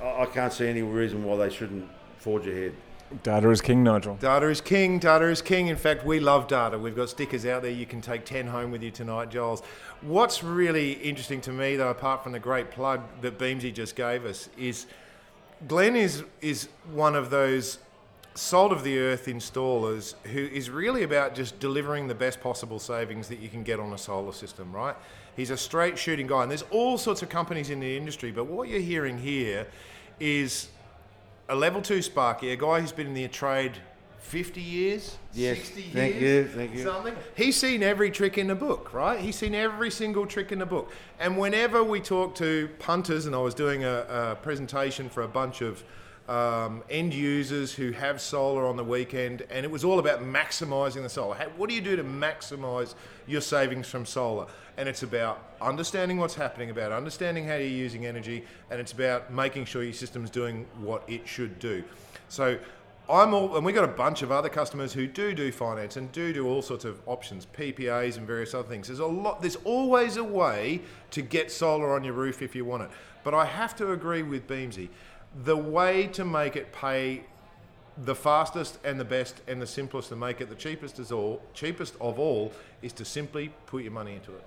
I 0.01 0.25
can't 0.25 0.51
see 0.51 0.67
any 0.67 0.81
reason 0.81 1.23
why 1.23 1.37
they 1.37 1.53
shouldn't 1.53 1.87
forge 2.17 2.47
ahead. 2.47 2.73
Data 3.23 3.49
is 3.49 3.61
king, 3.61 3.83
Nigel. 3.83 4.15
Data 4.15 4.49
is 4.49 4.59
king. 4.59 4.99
Data 4.99 5.25
is 5.29 5.41
king. 5.41 5.67
In 5.67 5.77
fact, 5.77 6.05
we 6.05 6.19
love 6.19 6.47
data. 6.47 6.77
We've 6.77 6.95
got 6.95 7.09
stickers 7.09 7.45
out 7.45 7.61
there. 7.61 7.71
You 7.71 7.85
can 7.85 8.01
take 8.01 8.25
10 8.25 8.47
home 8.47 8.71
with 8.71 8.83
you 8.83 8.91
tonight, 8.91 9.29
Giles. 9.29 9.61
What's 10.01 10.43
really 10.43 10.93
interesting 10.93 11.39
to 11.41 11.51
me, 11.51 11.77
though, 11.77 11.89
apart 11.89 12.21
from 12.21 12.33
the 12.33 12.39
great 12.39 12.69
plug 12.69 13.01
that 13.21 13.37
Beamsy 13.39 13.73
just 13.73 13.95
gave 13.95 14.25
us, 14.25 14.49
is 14.57 14.87
Glenn 15.67 15.95
is, 15.95 16.23
is 16.41 16.67
one 16.91 17.15
of 17.15 17.29
those 17.29 17.79
salt 18.35 18.71
of 18.71 18.83
the 18.83 18.99
earth 18.99 19.25
installers 19.25 20.13
who 20.25 20.45
is 20.45 20.69
really 20.69 21.03
about 21.03 21.33
just 21.33 21.59
delivering 21.59 22.07
the 22.07 22.15
best 22.15 22.39
possible 22.39 22.77
savings 22.77 23.27
that 23.29 23.39
you 23.39 23.49
can 23.49 23.63
get 23.63 23.79
on 23.79 23.93
a 23.93 23.97
solar 23.97 24.33
system, 24.33 24.71
right? 24.71 24.95
He's 25.35 25.49
a 25.49 25.57
straight 25.57 25.97
shooting 25.97 26.27
guy. 26.27 26.43
And 26.43 26.51
there's 26.51 26.65
all 26.71 26.97
sorts 26.97 27.21
of 27.21 27.29
companies 27.29 27.69
in 27.69 27.79
the 27.79 27.97
industry, 27.97 28.31
but 28.31 28.45
what 28.45 28.67
you're 28.67 28.79
hearing 28.81 29.17
here 29.17 29.65
is 30.19 30.67
a 31.49 31.55
level 31.55 31.81
two 31.81 32.01
Sparky, 32.01 32.51
a 32.51 32.55
guy 32.55 32.81
who's 32.81 32.91
been 32.91 33.07
in 33.07 33.13
the 33.13 33.27
trade 33.27 33.73
50 34.19 34.59
years, 34.59 35.17
yes, 35.33 35.57
60 35.57 35.81
thank 35.93 36.19
years, 36.19 36.49
you, 36.49 36.57
thank 36.57 36.73
you. 36.73 36.83
something. 36.83 37.15
He's 37.35 37.55
seen 37.55 37.81
every 37.81 38.11
trick 38.11 38.37
in 38.37 38.47
the 38.47 38.55
book, 38.55 38.93
right? 38.93 39.19
He's 39.19 39.37
seen 39.37 39.55
every 39.55 39.89
single 39.89 40.25
trick 40.25 40.51
in 40.51 40.59
the 40.59 40.65
book. 40.65 40.91
And 41.19 41.37
whenever 41.37 41.81
we 41.81 42.01
talk 42.01 42.35
to 42.35 42.69
punters, 42.79 43.25
and 43.25 43.33
I 43.33 43.39
was 43.39 43.53
doing 43.53 43.85
a, 43.85 44.05
a 44.09 44.35
presentation 44.35 45.07
for 45.07 45.23
a 45.23 45.29
bunch 45.29 45.61
of 45.61 45.81
um, 46.27 46.83
end 46.89 47.13
users 47.13 47.73
who 47.73 47.91
have 47.91 48.19
solar 48.19 48.65
on 48.65 48.75
the 48.75 48.83
weekend, 48.83 49.43
and 49.49 49.65
it 49.65 49.71
was 49.71 49.83
all 49.83 49.99
about 49.99 50.21
maximizing 50.21 51.03
the 51.03 51.09
solar. 51.09 51.35
How, 51.35 51.45
what 51.55 51.69
do 51.69 51.75
you 51.75 51.81
do 51.81 51.95
to 51.95 52.03
maximize 52.03 52.95
your 53.27 53.41
savings 53.41 53.87
from 53.87 54.05
solar? 54.05 54.47
And 54.77 54.89
it's 54.89 55.03
about 55.03 55.41
understanding 55.61 56.17
what's 56.17 56.35
happening, 56.35 56.69
about 56.69 56.91
understanding 56.91 57.45
how 57.45 57.55
you're 57.55 57.67
using 57.67 58.05
energy, 58.05 58.43
and 58.69 58.79
it's 58.79 58.91
about 58.91 59.31
making 59.31 59.65
sure 59.65 59.83
your 59.83 59.93
system's 59.93 60.29
doing 60.29 60.65
what 60.79 61.03
it 61.07 61.27
should 61.27 61.59
do. 61.59 61.83
So 62.29 62.59
I'm 63.09 63.33
all, 63.33 63.55
and 63.55 63.65
we've 63.65 63.73
got 63.73 63.85
a 63.85 63.93
bunch 63.93 64.21
of 64.21 64.31
other 64.33 64.49
customers 64.49 64.91
who 64.91 65.07
do 65.07 65.33
do 65.33 65.49
finance 65.49 65.95
and 65.95 66.11
do 66.11 66.33
do 66.33 66.45
all 66.45 66.61
sorts 66.61 66.83
of 66.83 66.99
options, 67.05 67.47
PPAs 67.57 68.17
and 68.17 68.27
various 68.27 68.53
other 68.53 68.67
things. 68.67 68.87
There's 68.87 68.99
a 68.99 69.05
lot. 69.05 69.41
There's 69.41 69.55
always 69.63 70.17
a 70.17 70.23
way 70.23 70.81
to 71.11 71.21
get 71.21 71.51
solar 71.51 71.95
on 71.95 72.03
your 72.03 72.13
roof 72.13 72.41
if 72.41 72.53
you 72.53 72.65
want 72.65 72.83
it. 72.83 72.89
But 73.23 73.33
I 73.33 73.45
have 73.45 73.75
to 73.77 73.93
agree 73.93 74.23
with 74.23 74.45
Beamsy 74.45 74.89
the 75.43 75.57
way 75.57 76.07
to 76.07 76.25
make 76.25 76.55
it 76.55 76.71
pay 76.71 77.23
the 78.03 78.15
fastest 78.15 78.77
and 78.83 78.99
the 78.99 79.05
best 79.05 79.41
and 79.47 79.61
the 79.61 79.67
simplest 79.67 80.09
to 80.09 80.15
make 80.15 80.39
it 80.41 80.49
the 80.49 80.55
cheapest 80.55 80.99
as 80.99 81.11
all 81.11 81.41
cheapest 81.53 81.95
of 81.99 82.19
all 82.19 82.51
is 82.81 82.93
to 82.93 83.03
simply 83.03 83.51
put 83.65 83.83
your 83.83 83.91
money 83.91 84.13
into 84.13 84.31
it. 84.31 84.43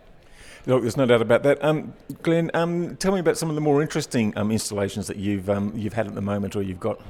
Look, 0.66 0.82
there's 0.82 0.96
no 0.96 1.06
doubt 1.06 1.22
about 1.22 1.42
that. 1.44 1.62
Um, 1.64 1.94
Glenn, 2.22 2.50
um, 2.54 2.96
tell 2.96 3.12
me 3.12 3.20
about 3.20 3.36
some 3.36 3.48
of 3.48 3.54
the 3.54 3.60
more 3.60 3.82
interesting 3.82 4.36
um, 4.36 4.50
installations 4.50 5.06
that 5.06 5.16
you've 5.16 5.48
um, 5.48 5.72
you've 5.74 5.94
had 5.94 6.06
at 6.06 6.14
the 6.14 6.20
moment 6.20 6.54
or 6.54 6.62
you've 6.62 6.80
got. 6.80 7.00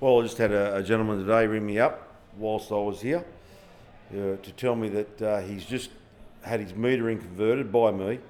Well, 0.00 0.20
I 0.20 0.22
just 0.22 0.38
had 0.38 0.52
a, 0.52 0.76
a 0.76 0.82
gentleman 0.82 1.20
today 1.20 1.46
ring 1.46 1.64
me 1.64 1.78
up 1.78 2.08
whilst 2.36 2.70
I 2.70 2.76
was 2.76 3.00
here 3.00 3.24
uh, 4.12 4.36
to 4.36 4.52
tell 4.56 4.76
me 4.76 4.88
that 4.90 5.22
uh, 5.22 5.40
he's 5.40 5.64
just 5.64 5.90
had 6.42 6.60
his 6.60 6.72
metering 6.72 7.18
converted 7.18 7.72
by 7.72 7.90
me 7.90 8.20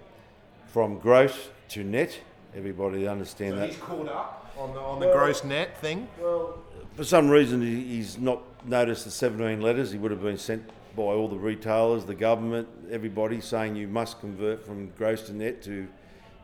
from 0.69 0.99
gross 0.99 1.49
to 1.71 1.83
net 1.85 2.19
everybody 2.57 3.01
to 3.01 3.07
understand 3.11 3.55
So 3.55 3.61
that. 3.61 3.69
he's 3.71 3.79
caught 3.79 4.09
up 4.09 4.55
on 4.59 4.73
the, 4.75 4.81
on 4.81 5.01
the 5.01 5.13
gross 5.13 5.45
net 5.45 5.79
thing. 5.79 6.09
Well, 6.21 6.59
for 6.95 7.05
some 7.05 7.29
reason, 7.29 7.61
he- 7.61 7.85
he's 7.97 8.19
not 8.19 8.41
noticed 8.67 9.05
the 9.05 9.11
17 9.11 9.61
letters. 9.61 9.93
He 9.93 9.99
would 9.99 10.11
have 10.11 10.23
been 10.23 10.39
sent 10.39 10.69
by 10.97 11.03
all 11.03 11.29
the 11.29 11.37
retailers, 11.37 12.07
the 12.07 12.15
government, 12.15 12.67
everybody 12.91 13.41
saying 13.41 13.77
you 13.77 13.87
must 13.87 14.19
convert 14.21 14.65
from 14.65 14.89
gross 14.97 15.23
to 15.27 15.35
net 15.35 15.61
to, 15.65 15.87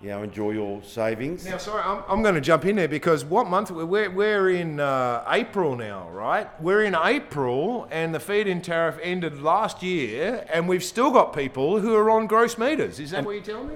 you 0.02 0.09
know, 0.11 0.23
enjoy 0.23 0.50
your 0.50 0.83
savings. 0.83 1.47
Now, 1.47 1.57
sorry, 1.57 1.83
I'm, 1.83 2.02
I'm 2.07 2.23
going 2.23 2.35
to 2.35 2.40
jump 2.42 2.66
in 2.66 2.76
there 2.76 2.87
because 2.88 3.25
what 3.25 3.47
month? 3.49 3.71
We're, 3.71 4.11
we're 4.11 4.50
in 4.50 4.78
uh, 4.78 5.25
April 5.31 5.75
now, 5.75 6.11
right? 6.11 6.49
We're 6.61 6.83
in 6.85 6.95
April 6.95 7.88
and 7.90 8.14
the 8.14 8.21
feed 8.21 8.47
in 8.47 8.61
tariff 8.61 8.99
ended 9.02 9.40
last 9.40 9.83
year 9.83 10.45
and 10.52 10.69
we've 10.69 10.85
still 10.85 11.11
got 11.12 11.35
people 11.35 11.81
who 11.81 11.95
are 11.95 12.11
on 12.11 12.26
gross 12.26 12.59
meters. 12.59 13.00
Is 13.00 13.12
that 13.12 13.25
what 13.25 13.33
you're 13.37 13.42
telling 13.42 13.69
me? 13.69 13.75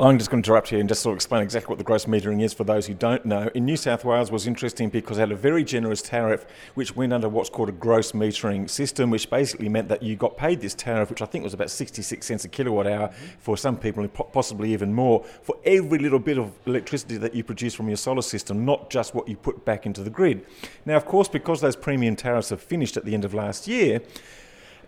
I'm 0.00 0.16
just 0.16 0.30
going 0.30 0.44
to 0.44 0.46
interrupt 0.48 0.68
here 0.68 0.78
and 0.78 0.88
just 0.88 1.02
sort 1.02 1.14
of 1.14 1.16
explain 1.16 1.42
exactly 1.42 1.72
what 1.72 1.78
the 1.78 1.84
gross 1.84 2.04
metering 2.04 2.40
is 2.40 2.54
for 2.54 2.62
those 2.62 2.86
who 2.86 2.94
don't 2.94 3.24
know. 3.26 3.50
In 3.52 3.64
New 3.64 3.76
South 3.76 4.04
Wales 4.04 4.30
was 4.30 4.46
interesting 4.46 4.90
because 4.90 5.18
it 5.18 5.22
had 5.22 5.32
a 5.32 5.36
very 5.36 5.64
generous 5.64 6.00
tariff 6.02 6.46
which 6.74 6.94
went 6.94 7.12
under 7.12 7.28
what's 7.28 7.50
called 7.50 7.68
a 7.68 7.72
gross 7.72 8.12
metering 8.12 8.70
system, 8.70 9.10
which 9.10 9.28
basically 9.28 9.68
meant 9.68 9.88
that 9.88 10.04
you 10.04 10.14
got 10.14 10.36
paid 10.36 10.60
this 10.60 10.72
tariff, 10.72 11.10
which 11.10 11.20
I 11.20 11.24
think 11.24 11.42
was 11.42 11.52
about 11.52 11.68
66 11.68 12.24
cents 12.24 12.44
a 12.44 12.48
kilowatt 12.48 12.86
hour 12.86 13.10
for 13.40 13.56
some 13.56 13.76
people, 13.76 14.06
possibly 14.06 14.72
even 14.72 14.94
more, 14.94 15.24
for 15.42 15.56
every 15.64 15.98
little 15.98 16.20
bit 16.20 16.38
of 16.38 16.52
electricity 16.66 17.16
that 17.16 17.34
you 17.34 17.42
produce 17.42 17.74
from 17.74 17.88
your 17.88 17.96
solar 17.96 18.22
system, 18.22 18.64
not 18.64 18.90
just 18.90 19.16
what 19.16 19.26
you 19.26 19.34
put 19.34 19.64
back 19.64 19.84
into 19.84 20.04
the 20.04 20.10
grid. 20.10 20.46
Now, 20.86 20.94
of 20.94 21.06
course, 21.06 21.26
because 21.26 21.60
those 21.60 21.74
premium 21.74 22.14
tariffs 22.14 22.50
have 22.50 22.62
finished 22.62 22.96
at 22.96 23.04
the 23.04 23.14
end 23.14 23.24
of 23.24 23.34
last 23.34 23.66
year, 23.66 24.02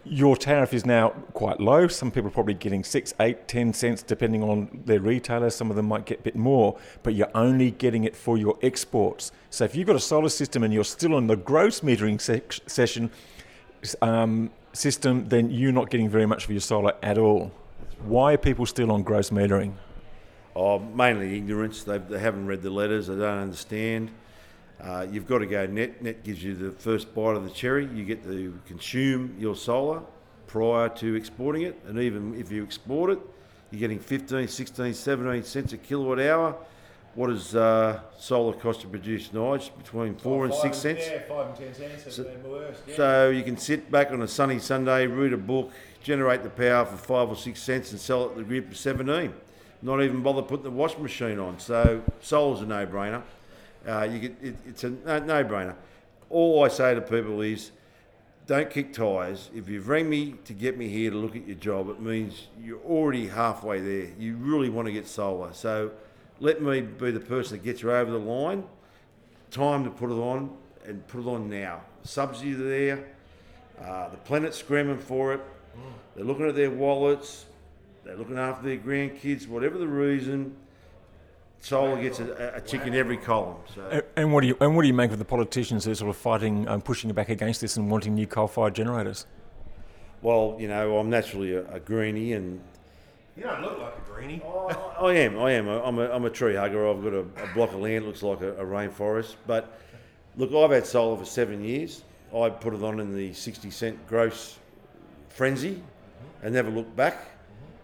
your 0.04 0.36
tariff 0.36 0.72
is 0.72 0.86
now 0.86 1.10
quite 1.34 1.60
low. 1.60 1.86
Some 1.86 2.10
people 2.10 2.28
are 2.28 2.32
probably 2.32 2.54
getting 2.54 2.82
six, 2.84 3.12
eight, 3.20 3.46
ten 3.48 3.72
cents, 3.72 4.02
depending 4.02 4.42
on 4.42 4.82
their 4.86 5.00
retailer. 5.00 5.50
Some 5.50 5.70
of 5.70 5.76
them 5.76 5.86
might 5.86 6.06
get 6.06 6.20
a 6.20 6.22
bit 6.22 6.36
more, 6.36 6.78
but 7.02 7.14
you're 7.14 7.30
only 7.34 7.70
getting 7.70 8.04
it 8.04 8.16
for 8.16 8.38
your 8.38 8.58
exports. 8.62 9.30
So 9.50 9.64
if 9.64 9.74
you've 9.74 9.86
got 9.86 9.96
a 9.96 10.00
solar 10.00 10.30
system 10.30 10.62
and 10.62 10.72
you're 10.72 10.84
still 10.84 11.14
on 11.14 11.26
the 11.26 11.36
gross 11.36 11.80
metering 11.80 12.20
sec- 12.20 12.60
session 12.66 13.10
um, 14.00 14.50
system, 14.72 15.28
then 15.28 15.50
you're 15.50 15.72
not 15.72 15.90
getting 15.90 16.08
very 16.08 16.26
much 16.26 16.46
for 16.46 16.52
your 16.52 16.60
solar 16.60 16.94
at 17.02 17.18
all. 17.18 17.52
Why 18.04 18.34
are 18.34 18.38
people 18.38 18.64
still 18.66 18.90
on 18.90 19.02
gross 19.02 19.30
metering? 19.30 19.74
Oh, 20.56 20.78
mainly 20.78 21.36
ignorance. 21.36 21.84
They, 21.84 21.98
they 21.98 22.18
haven't 22.18 22.46
read 22.46 22.62
the 22.62 22.70
letters. 22.70 23.06
They 23.06 23.14
don't 23.14 23.38
understand. 23.38 24.10
Uh, 24.82 25.06
you've 25.10 25.26
got 25.26 25.38
to 25.38 25.46
go 25.46 25.66
net. 25.66 26.02
Net 26.02 26.22
gives 26.24 26.42
you 26.42 26.54
the 26.54 26.70
first 26.72 27.14
bite 27.14 27.36
of 27.36 27.44
the 27.44 27.50
cherry. 27.50 27.86
You 27.94 28.04
get 28.04 28.22
to 28.24 28.58
consume 28.66 29.36
your 29.38 29.54
solar 29.54 30.02
prior 30.46 30.88
to 30.88 31.14
exporting 31.14 31.62
it. 31.62 31.78
And 31.86 31.98
even 31.98 32.34
if 32.38 32.50
you 32.50 32.62
export 32.64 33.10
it, 33.10 33.18
you're 33.70 33.80
getting 33.80 33.98
15, 33.98 34.48
16, 34.48 34.94
17 34.94 35.44
cents 35.44 35.72
a 35.72 35.76
kilowatt 35.76 36.20
hour. 36.20 36.56
What 37.14 37.26
does 37.28 37.54
uh, 37.56 38.00
solar 38.18 38.52
cost 38.52 38.82
to 38.82 38.86
produce, 38.86 39.28
Nige? 39.28 39.76
Between 39.78 40.14
four 40.14 40.44
and 40.44 40.54
six 40.54 40.78
cents. 40.78 41.02
Yeah, 41.06 41.22
five 41.28 41.48
and 41.48 41.56
ten 41.56 41.74
cents 41.74 42.14
So- 42.14 42.24
worse. 42.44 42.76
Yeah. 42.86 42.96
So 42.96 43.30
you 43.30 43.42
can 43.42 43.56
sit 43.56 43.90
back 43.90 44.12
on 44.12 44.22
a 44.22 44.28
sunny 44.28 44.60
Sunday, 44.60 45.06
read 45.08 45.32
a 45.32 45.36
book, 45.36 45.72
generate 46.02 46.44
the 46.44 46.50
power 46.50 46.84
for 46.84 46.96
five 46.96 47.28
or 47.28 47.36
six 47.36 47.60
cents, 47.60 47.90
and 47.90 48.00
sell 48.00 48.26
it 48.26 48.34
to 48.34 48.34
the 48.36 48.44
grid 48.44 48.68
for 48.68 48.74
17. 48.76 49.32
Not 49.82 50.02
even 50.02 50.22
bother 50.22 50.42
putting 50.42 50.64
the 50.64 50.70
washing 50.70 51.02
machine 51.02 51.38
on. 51.40 51.58
So 51.58 52.02
solar's 52.20 52.60
a 52.60 52.66
no-brainer. 52.66 53.22
Uh, 53.86 54.08
you 54.10 54.18
get, 54.18 54.36
it, 54.42 54.56
it's 54.66 54.84
a 54.84 54.90
no- 54.90 55.18
no-brainer. 55.18 55.74
All 56.28 56.64
I 56.64 56.68
say 56.68 56.94
to 56.94 57.00
people 57.00 57.40
is, 57.40 57.72
don't 58.46 58.70
kick 58.70 58.92
tyres. 58.92 59.50
If 59.54 59.68
you've 59.68 59.88
rang 59.88 60.10
me 60.10 60.34
to 60.44 60.52
get 60.52 60.76
me 60.76 60.88
here 60.88 61.10
to 61.10 61.16
look 61.16 61.36
at 61.36 61.46
your 61.46 61.56
job, 61.56 61.88
it 61.88 62.00
means 62.00 62.48
you're 62.62 62.80
already 62.80 63.28
halfway 63.28 63.80
there. 63.80 64.08
You 64.18 64.36
really 64.36 64.68
want 64.68 64.86
to 64.86 64.92
get 64.92 65.06
solar. 65.06 65.52
So 65.52 65.92
let 66.40 66.60
me 66.60 66.80
be 66.80 67.10
the 67.10 67.20
person 67.20 67.56
that 67.56 67.64
gets 67.64 67.82
you 67.82 67.92
over 67.92 68.10
the 68.10 68.18
line. 68.18 68.64
Time 69.50 69.84
to 69.84 69.90
put 69.90 70.10
it 70.10 70.14
on 70.14 70.56
and 70.84 71.06
put 71.06 71.20
it 71.20 71.28
on 71.28 71.48
now. 71.48 71.82
Subsidies 72.02 72.58
are 72.58 72.68
there. 72.68 73.04
Uh, 73.80 74.08
the 74.08 74.16
planet's 74.16 74.58
screaming 74.58 74.98
for 74.98 75.32
it. 75.34 75.40
They're 76.14 76.24
looking 76.24 76.48
at 76.48 76.54
their 76.54 76.70
wallets. 76.70 77.46
They're 78.04 78.16
looking 78.16 78.38
after 78.38 78.66
their 78.66 78.78
grandkids. 78.78 79.46
Whatever 79.46 79.78
the 79.78 79.86
reason, 79.86 80.56
solar 81.60 82.00
gets 82.00 82.20
a, 82.20 82.52
a 82.56 82.60
tick 82.60 82.82
in 82.86 82.94
every 82.94 83.16
column. 83.16 83.56
So. 83.74 83.82
A- 83.90 84.18
And 84.18 84.32
what 84.32 84.40
do 84.42 84.48
you 84.48 84.56
and 84.60 84.74
what 84.76 84.82
do 84.82 84.88
you 84.88 84.94
make 84.94 85.10
of 85.12 85.18
the 85.18 85.24
politicians 85.24 85.84
who 85.84 85.92
are 85.92 85.94
sort 85.94 86.10
of 86.10 86.16
fighting, 86.16 86.66
um, 86.68 86.80
pushing 86.82 87.10
back 87.12 87.28
against 87.28 87.60
this 87.60 87.76
and 87.76 87.90
wanting 87.90 88.14
new 88.14 88.26
coal-fired 88.26 88.74
generators? 88.74 89.26
Well, 90.22 90.56
you 90.58 90.68
know, 90.68 90.98
I'm 90.98 91.08
naturally 91.10 91.54
a, 91.54 91.66
a 91.72 91.80
greenie, 91.80 92.34
and 92.34 92.60
you 93.36 93.44
don't 93.44 93.62
look 93.62 93.78
like 93.78 93.94
a 93.96 94.10
greenie. 94.10 94.42
I, 94.46 94.74
I 95.00 95.12
am. 95.14 95.38
I 95.38 95.52
am. 95.52 95.68
I'm 95.68 95.98
a, 95.98 96.10
I'm 96.10 96.24
a 96.24 96.30
tree 96.30 96.54
hugger. 96.56 96.88
I've 96.88 97.02
got 97.02 97.14
a, 97.14 97.20
a 97.20 97.54
block 97.54 97.72
of 97.72 97.80
land 97.80 98.04
looks 98.06 98.22
like 98.22 98.40
a, 98.42 98.52
a 98.56 98.64
rainforest. 98.64 99.36
But 99.46 99.78
look, 100.36 100.52
I've 100.54 100.70
had 100.74 100.86
solar 100.86 101.16
for 101.16 101.24
seven 101.24 101.64
years. 101.64 102.02
I 102.34 102.48
put 102.50 102.74
it 102.74 102.82
on 102.82 103.00
in 103.00 103.16
the 103.16 103.32
60 103.32 103.70
cent 103.70 104.06
gross 104.06 104.58
frenzy, 105.30 105.82
and 106.42 106.54
never 106.54 106.70
looked 106.70 106.94
back. 106.94 107.24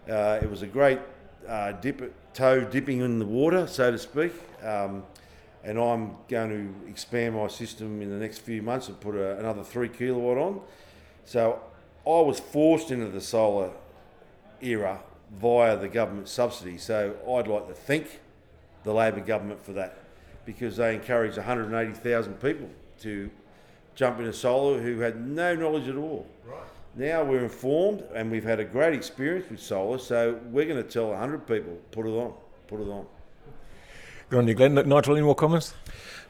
Uh, 0.09 0.39
it 0.41 0.49
was 0.49 0.61
a 0.61 0.67
great 0.67 0.99
uh, 1.47 1.73
dip, 1.73 2.13
toe 2.37 2.61
dipping 2.61 3.01
in 3.01 3.17
the 3.17 3.25
water, 3.25 3.65
so 3.65 3.89
to 3.89 3.97
speak. 3.97 4.31
Um, 4.63 5.03
and 5.63 5.79
I'm 5.79 6.15
going 6.29 6.49
to 6.49 6.89
expand 6.89 7.35
my 7.35 7.47
system 7.47 7.99
in 8.01 8.11
the 8.11 8.15
next 8.15 8.39
few 8.39 8.61
months 8.61 8.87
and 8.87 8.99
put 8.99 9.15
a, 9.15 9.39
another 9.39 9.63
three 9.63 9.89
kilowatt 9.89 10.37
on. 10.37 10.61
So 11.25 11.59
I 12.05 12.21
was 12.21 12.39
forced 12.39 12.91
into 12.91 13.07
the 13.07 13.21
solar 13.21 13.71
era 14.61 14.99
via 15.31 15.77
the 15.77 15.89
government 15.89 16.29
subsidy. 16.29 16.77
So 16.77 17.15
I'd 17.27 17.47
like 17.47 17.67
to 17.69 17.73
thank 17.73 18.19
the 18.83 18.93
Labor 18.93 19.19
government 19.19 19.65
for 19.65 19.73
that 19.73 19.97
because 20.45 20.77
they 20.77 20.93
encouraged 20.93 21.37
180,000 21.37 22.33
people 22.35 22.69
to 23.01 23.31
jump 23.95 24.19
into 24.19 24.31
solar 24.31 24.79
who 24.79 24.99
had 24.99 25.27
no 25.27 25.55
knowledge 25.55 25.87
at 25.89 25.95
all. 25.95 26.27
Right. 26.97 27.07
Now 27.07 27.23
we're 27.23 27.43
informed 27.43 28.03
and 28.13 28.31
we've 28.31 28.43
had 28.43 28.59
a 28.59 28.65
great 28.65 28.93
experience 28.93 29.49
with 29.49 29.59
solar, 29.59 29.99
so 29.99 30.39
we're 30.51 30.65
going 30.65 30.81
to 30.81 30.89
tell 30.89 31.09
100 31.09 31.47
people 31.47 31.77
put 31.91 32.05
it 32.05 32.09
on, 32.09 32.33
put 32.67 32.81
it 32.81 32.89
on. 32.89 33.05
Good 34.29 34.39
on 34.39 34.47
you, 34.47 34.55
Glenn. 34.55 34.73
Nigel, 34.73 35.15
any 35.15 35.23
more 35.23 35.35
comments? 35.35 35.73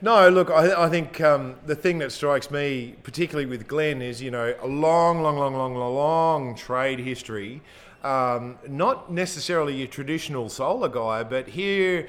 No, 0.01 0.29
look, 0.29 0.51
I, 0.51 0.85
I 0.85 0.89
think 0.89 1.19
um, 1.21 1.55
the 1.65 1.73
thing 1.73 1.97
that 1.99 2.11
strikes 2.11 2.51
me, 2.51 2.95
particularly 3.01 3.47
with 3.47 3.67
Glenn, 3.67 4.03
is 4.03 4.21
you 4.21 4.29
know 4.29 4.53
a 4.61 4.67
long, 4.67 5.23
long, 5.23 5.37
long, 5.37 5.55
long, 5.55 5.73
long, 5.73 5.95
long 5.95 6.55
trade 6.55 6.99
history. 6.99 7.61
Um, 8.03 8.59
not 8.67 9.11
necessarily 9.11 9.75
your 9.75 9.87
traditional 9.87 10.49
solar 10.49 10.89
guy, 10.89 11.23
but 11.23 11.47
here 11.47 12.07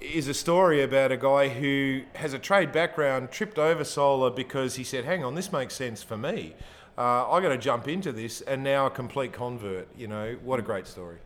is 0.00 0.26
a 0.26 0.34
story 0.34 0.82
about 0.82 1.12
a 1.12 1.18
guy 1.18 1.48
who 1.48 2.02
has 2.14 2.32
a 2.32 2.38
trade 2.38 2.72
background, 2.72 3.30
tripped 3.30 3.58
over 3.58 3.84
solar 3.84 4.30
because 4.30 4.76
he 4.76 4.84
said, 4.84 5.04
"Hang 5.04 5.22
on, 5.22 5.34
this 5.34 5.52
makes 5.52 5.74
sense 5.74 6.02
for 6.02 6.16
me. 6.16 6.54
Uh, 6.98 7.30
I 7.30 7.40
got 7.40 7.50
to 7.50 7.58
jump 7.58 7.86
into 7.86 8.10
this," 8.12 8.40
and 8.42 8.64
now 8.64 8.86
a 8.86 8.90
complete 8.90 9.32
convert. 9.32 9.86
You 9.96 10.08
know, 10.08 10.36
what 10.42 10.58
a 10.58 10.62
great 10.62 10.86
story. 10.86 11.18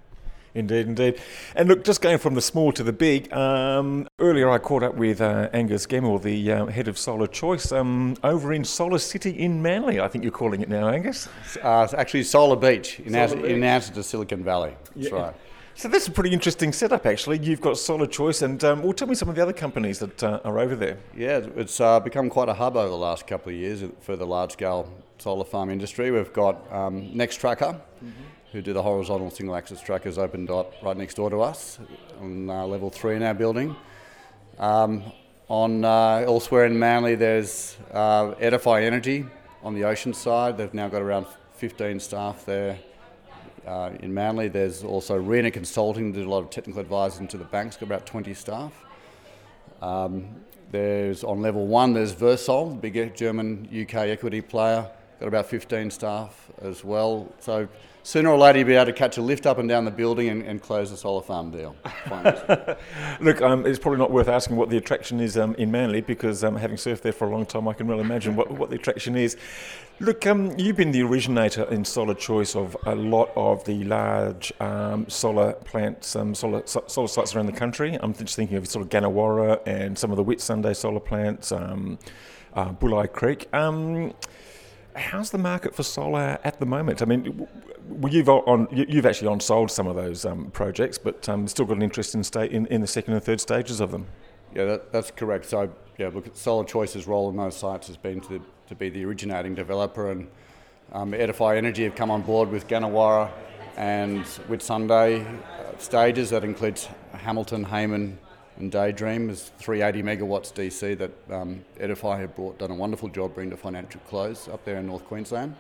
Indeed, 0.55 0.87
indeed. 0.87 1.19
And 1.57 1.67
look, 1.67 1.83
just 1.83 2.03
going 2.03 2.19
from 2.19 2.35
the 2.35 2.43
small 2.43 2.73
to 2.73 2.83
the 2.83 2.93
big, 2.93 3.33
um, 3.33 4.07
earlier 4.19 4.51
I 4.51 4.59
caught 4.59 4.83
up 4.83 4.95
with 4.97 5.23
uh, 5.23 5.49
Angus 5.55 5.87
Gemmell, 5.87 6.21
the 6.23 6.53
uh, 6.53 6.67
head 6.67 6.89
of 6.89 6.99
Solar 6.99 7.27
Choice, 7.27 7.73
um, 7.73 8.17
over 8.23 8.53
in 8.53 8.63
Solar 8.63 8.99
City 8.99 9.31
in 9.31 9.63
Manly, 9.63 9.99
I 9.99 10.09
think 10.09 10.25
you're 10.25 10.31
calling 10.31 10.61
it 10.61 10.69
now, 10.69 10.89
Angus. 10.89 11.27
Uh, 11.63 11.89
actually 11.97 12.25
Solar 12.25 12.57
Beach 12.57 13.01
in, 13.01 13.13
Solar 13.13 13.23
answer, 13.23 13.37
in 13.47 13.55
Beach. 13.61 13.65
answer 13.65 13.95
to 13.95 14.03
Silicon 14.03 14.45
Valley. 14.45 14.75
That's 14.95 15.09
Yeah. 15.11 15.17
right. 15.19 15.35
So 15.75 15.89
that's 15.89 16.07
a 16.07 16.11
pretty 16.11 16.35
interesting 16.35 16.71
setup, 16.75 17.07
actually. 17.07 17.39
You've 17.39 17.63
got 17.63 17.79
Solar 17.79 18.07
Choice, 18.07 18.43
and 18.43 18.63
um, 18.63 18.83
well, 18.83 18.93
tell 18.93 19.09
me 19.09 19.15
some 19.15 19.31
of 19.31 19.37
the 19.37 19.41
other 19.43 19.55
companies 19.55 20.01
that 20.01 20.23
uh, 20.23 20.41
are 20.45 20.59
over 20.59 20.77
there. 20.77 20.99
Yeah, 21.17 21.47
it's 21.57 21.81
uh, 21.81 21.99
become 21.99 22.29
quite 22.29 22.51
a 22.51 22.55
hub 22.55 22.77
over 22.77 22.91
the 22.91 22.95
last 22.95 23.27
couple 23.27 23.51
of 23.53 23.57
years 23.57 23.83
for 24.01 24.17
the 24.17 24.27
large 24.27 24.53
scale 24.53 24.87
solar 25.23 25.45
farm 25.45 25.71
industry. 25.71 26.11
We've 26.11 26.33
got 26.33 26.57
um, 26.73 27.15
NEXTracker, 27.15 27.81
who 28.51 28.61
do 28.61 28.73
the 28.73 28.83
horizontal 28.83 29.31
single 29.31 29.55
axis 29.55 29.81
trackers, 29.81 30.19
open 30.19 30.47
dot, 30.47 30.73
right 30.83 30.97
next 30.97 31.15
door 31.15 31.31
to 31.31 31.41
us 31.41 31.79
on 32.21 32.51
uh, 32.51 32.67
level 32.67 32.91
three 32.91 33.15
in 33.15 33.23
our 33.23 33.33
building. 33.33 33.77
Um, 34.59 35.05
on 35.47 35.85
uh, 35.85 36.25
elsewhere 36.27 36.67
in 36.67 36.77
Manly, 36.77 37.15
there's 37.15 37.77
uh, 37.93 38.35
Edify 38.41 38.83
Energy 38.83 39.25
on 39.63 39.75
the 39.75 39.85
ocean 39.85 40.13
side. 40.13 40.59
They've 40.59 40.75
now 40.75 40.89
got 40.89 41.03
around 41.03 41.27
15 41.55 42.01
staff 42.01 42.45
there. 42.45 42.81
Uh, 43.65 43.91
in 44.01 44.13
Manly, 44.13 44.49
there's 44.49 44.83
also 44.83 45.17
Rena 45.17 45.53
Consulting, 45.53 46.11
did 46.11 46.27
a 46.27 46.29
lot 46.29 46.41
of 46.41 46.51
technical 46.51 46.81
advising 46.81 47.29
to 47.29 47.39
the 47.39 47.45
banks, 47.45 47.77
got 47.77 47.87
about 47.87 48.07
20 48.07 48.35
staff. 48.35 48.73
Um, 49.81 50.35
there's 50.73 51.23
on 51.23 51.41
level 51.43 51.69
one, 51.69 51.93
there's 51.93 52.13
Wirsol, 52.13 52.81
the 52.81 52.91
big 52.91 53.15
German 53.15 53.69
UK 53.73 53.95
equity 53.95 54.41
player, 54.41 54.91
got 55.23 55.29
about 55.29 55.47
15 55.47 55.89
staff 55.93 56.51
as 56.63 56.83
well. 56.83 57.33
So 57.39 57.69
sooner 58.03 58.29
or 58.29 58.37
later 58.37 58.59
you'll 58.59 58.67
be 58.67 58.75
able 58.75 58.87
to 58.87 58.93
catch 58.93 59.19
a 59.19 59.23
lift 59.23 59.47
up 59.47 59.59
and 59.59 59.69
down 59.69 59.85
the 59.85 59.91
building 59.93 60.31
and, 60.31 60.43
and 60.43 60.61
close 60.61 60.91
the 60.91 60.97
solar 60.97 61.23
farm 61.23 61.53
deal. 61.53 61.77
Look, 63.21 63.41
um, 63.41 63.65
it's 63.65 63.79
probably 63.79 64.01
not 64.01 64.11
worth 64.11 64.27
asking 64.27 64.57
what 64.57 64.69
the 64.69 64.77
attraction 64.79 65.21
is 65.21 65.37
um, 65.37 65.55
in 65.55 65.71
Manly 65.71 66.01
because 66.01 66.43
um, 66.43 66.57
having 66.57 66.77
surfed 66.77 67.03
there 67.03 67.13
for 67.13 67.29
a 67.29 67.31
long 67.31 67.47
time, 67.47 67.69
I 67.69 67.73
can 67.73 67.87
well 67.87 68.01
imagine 68.01 68.35
what, 68.35 68.51
what 68.51 68.71
the 68.71 68.75
attraction 68.75 69.15
is. 69.15 69.37
Look, 70.01 70.27
um, 70.27 70.59
you've 70.59 70.77
been 70.77 70.91
the 70.91 71.03
originator 71.03 71.63
in 71.71 71.85
Solar 71.85 72.15
Choice 72.15 72.57
of 72.57 72.77
a 72.87 72.97
lot 72.97 73.31
of 73.37 73.65
the 73.65 73.85
large 73.85 74.53
um, 74.59 75.09
solar 75.09 75.53
plants, 75.53 76.17
um, 76.17 76.35
solar, 76.35 76.63
so, 76.67 76.83
solar 76.89 77.07
sites 77.07 77.37
around 77.37 77.47
the 77.47 77.53
country. 77.53 77.97
I'm 78.01 78.13
just 78.13 78.35
thinking 78.35 78.57
of 78.57 78.67
sort 78.67 78.85
of 78.85 78.91
Gannawarra 78.91 79.61
and 79.67 79.97
some 79.97 80.11
of 80.11 80.17
the 80.17 80.25
Whitsunday 80.25 80.75
solar 80.75 80.99
plants, 80.99 81.53
uh, 81.53 82.73
Bulli 82.73 83.13
Creek. 83.13 83.49
How's 84.95 85.31
the 85.31 85.39
market 85.39 85.75
for 85.75 85.83
solar 85.83 86.39
at 86.45 86.59
the 86.61 86.67
moment? 86.67 87.01
I 87.01 87.07
mean, 87.07 87.49
well, 87.89 88.13
you've 88.13 88.29
on 88.29 88.69
you've 88.71 89.07
actually 89.07 89.29
on 89.29 89.41
sold 89.41 89.71
some 89.71 89.87
of 89.87 89.97
those 89.97 90.25
um, 90.25 90.51
projects, 90.51 90.99
but 90.99 91.29
um, 91.29 91.49
still 91.49 91.65
got 91.65 91.77
an 91.77 91.83
interest 91.83 92.15
in, 92.15 92.23
state 92.23 92.53
in, 92.53 92.67
in 92.67 92.81
the 92.81 92.87
second 92.87 93.15
and 93.15 93.23
third 93.23 93.41
stages 93.41 93.81
of 93.81 93.91
them. 93.91 94.07
Yeah, 94.55 94.67
that, 94.67 94.93
that's 94.93 95.11
correct. 95.11 95.47
So 95.47 95.73
yeah, 95.99 96.11
look, 96.13 96.27
Solar 96.35 96.65
Choice's 96.65 97.07
role 97.07 97.31
in 97.31 97.37
those 97.37 97.57
sites 97.57 97.87
has 97.87 97.97
been 97.97 98.21
to 98.23 98.43
to 98.69 98.75
be 98.75 98.91
the 98.91 99.05
originating 99.05 99.55
developer, 99.55 100.11
and 100.11 100.29
um, 100.93 101.15
Edify 101.15 101.57
Energy 101.57 101.85
have 101.85 101.95
come 101.95 102.11
on 102.11 102.23
board 102.23 102.51
with 102.51 102.69
Gannawarra 102.69 103.31
and 103.77 104.25
Whitsunday 104.49 105.25
uh, 105.25 105.79
stages 105.79 106.31
that 106.31 106.45
includes 106.45 106.89
Hamilton, 107.13 107.65
Hayman, 107.65 108.19
and 108.59 108.71
Daydream 108.71 109.31
is 109.31 109.51
380 109.59 110.03
megawatts 110.03 110.53
DC 110.53 110.99
that 110.99 111.35
um, 111.35 111.65
Edify 111.81 112.21
have 112.21 112.35
brought, 112.37 112.59
done 112.59 112.71
a 112.71 112.75
wonderful 112.75 113.09
job 113.09 113.35
bringing 113.35 113.51
to 113.51 113.57
financial 113.57 114.01
close 114.09 114.49
up 114.49 114.65
there 114.65 114.77
in 114.77 114.87
North 114.87 115.05
Queensland. 115.05 115.55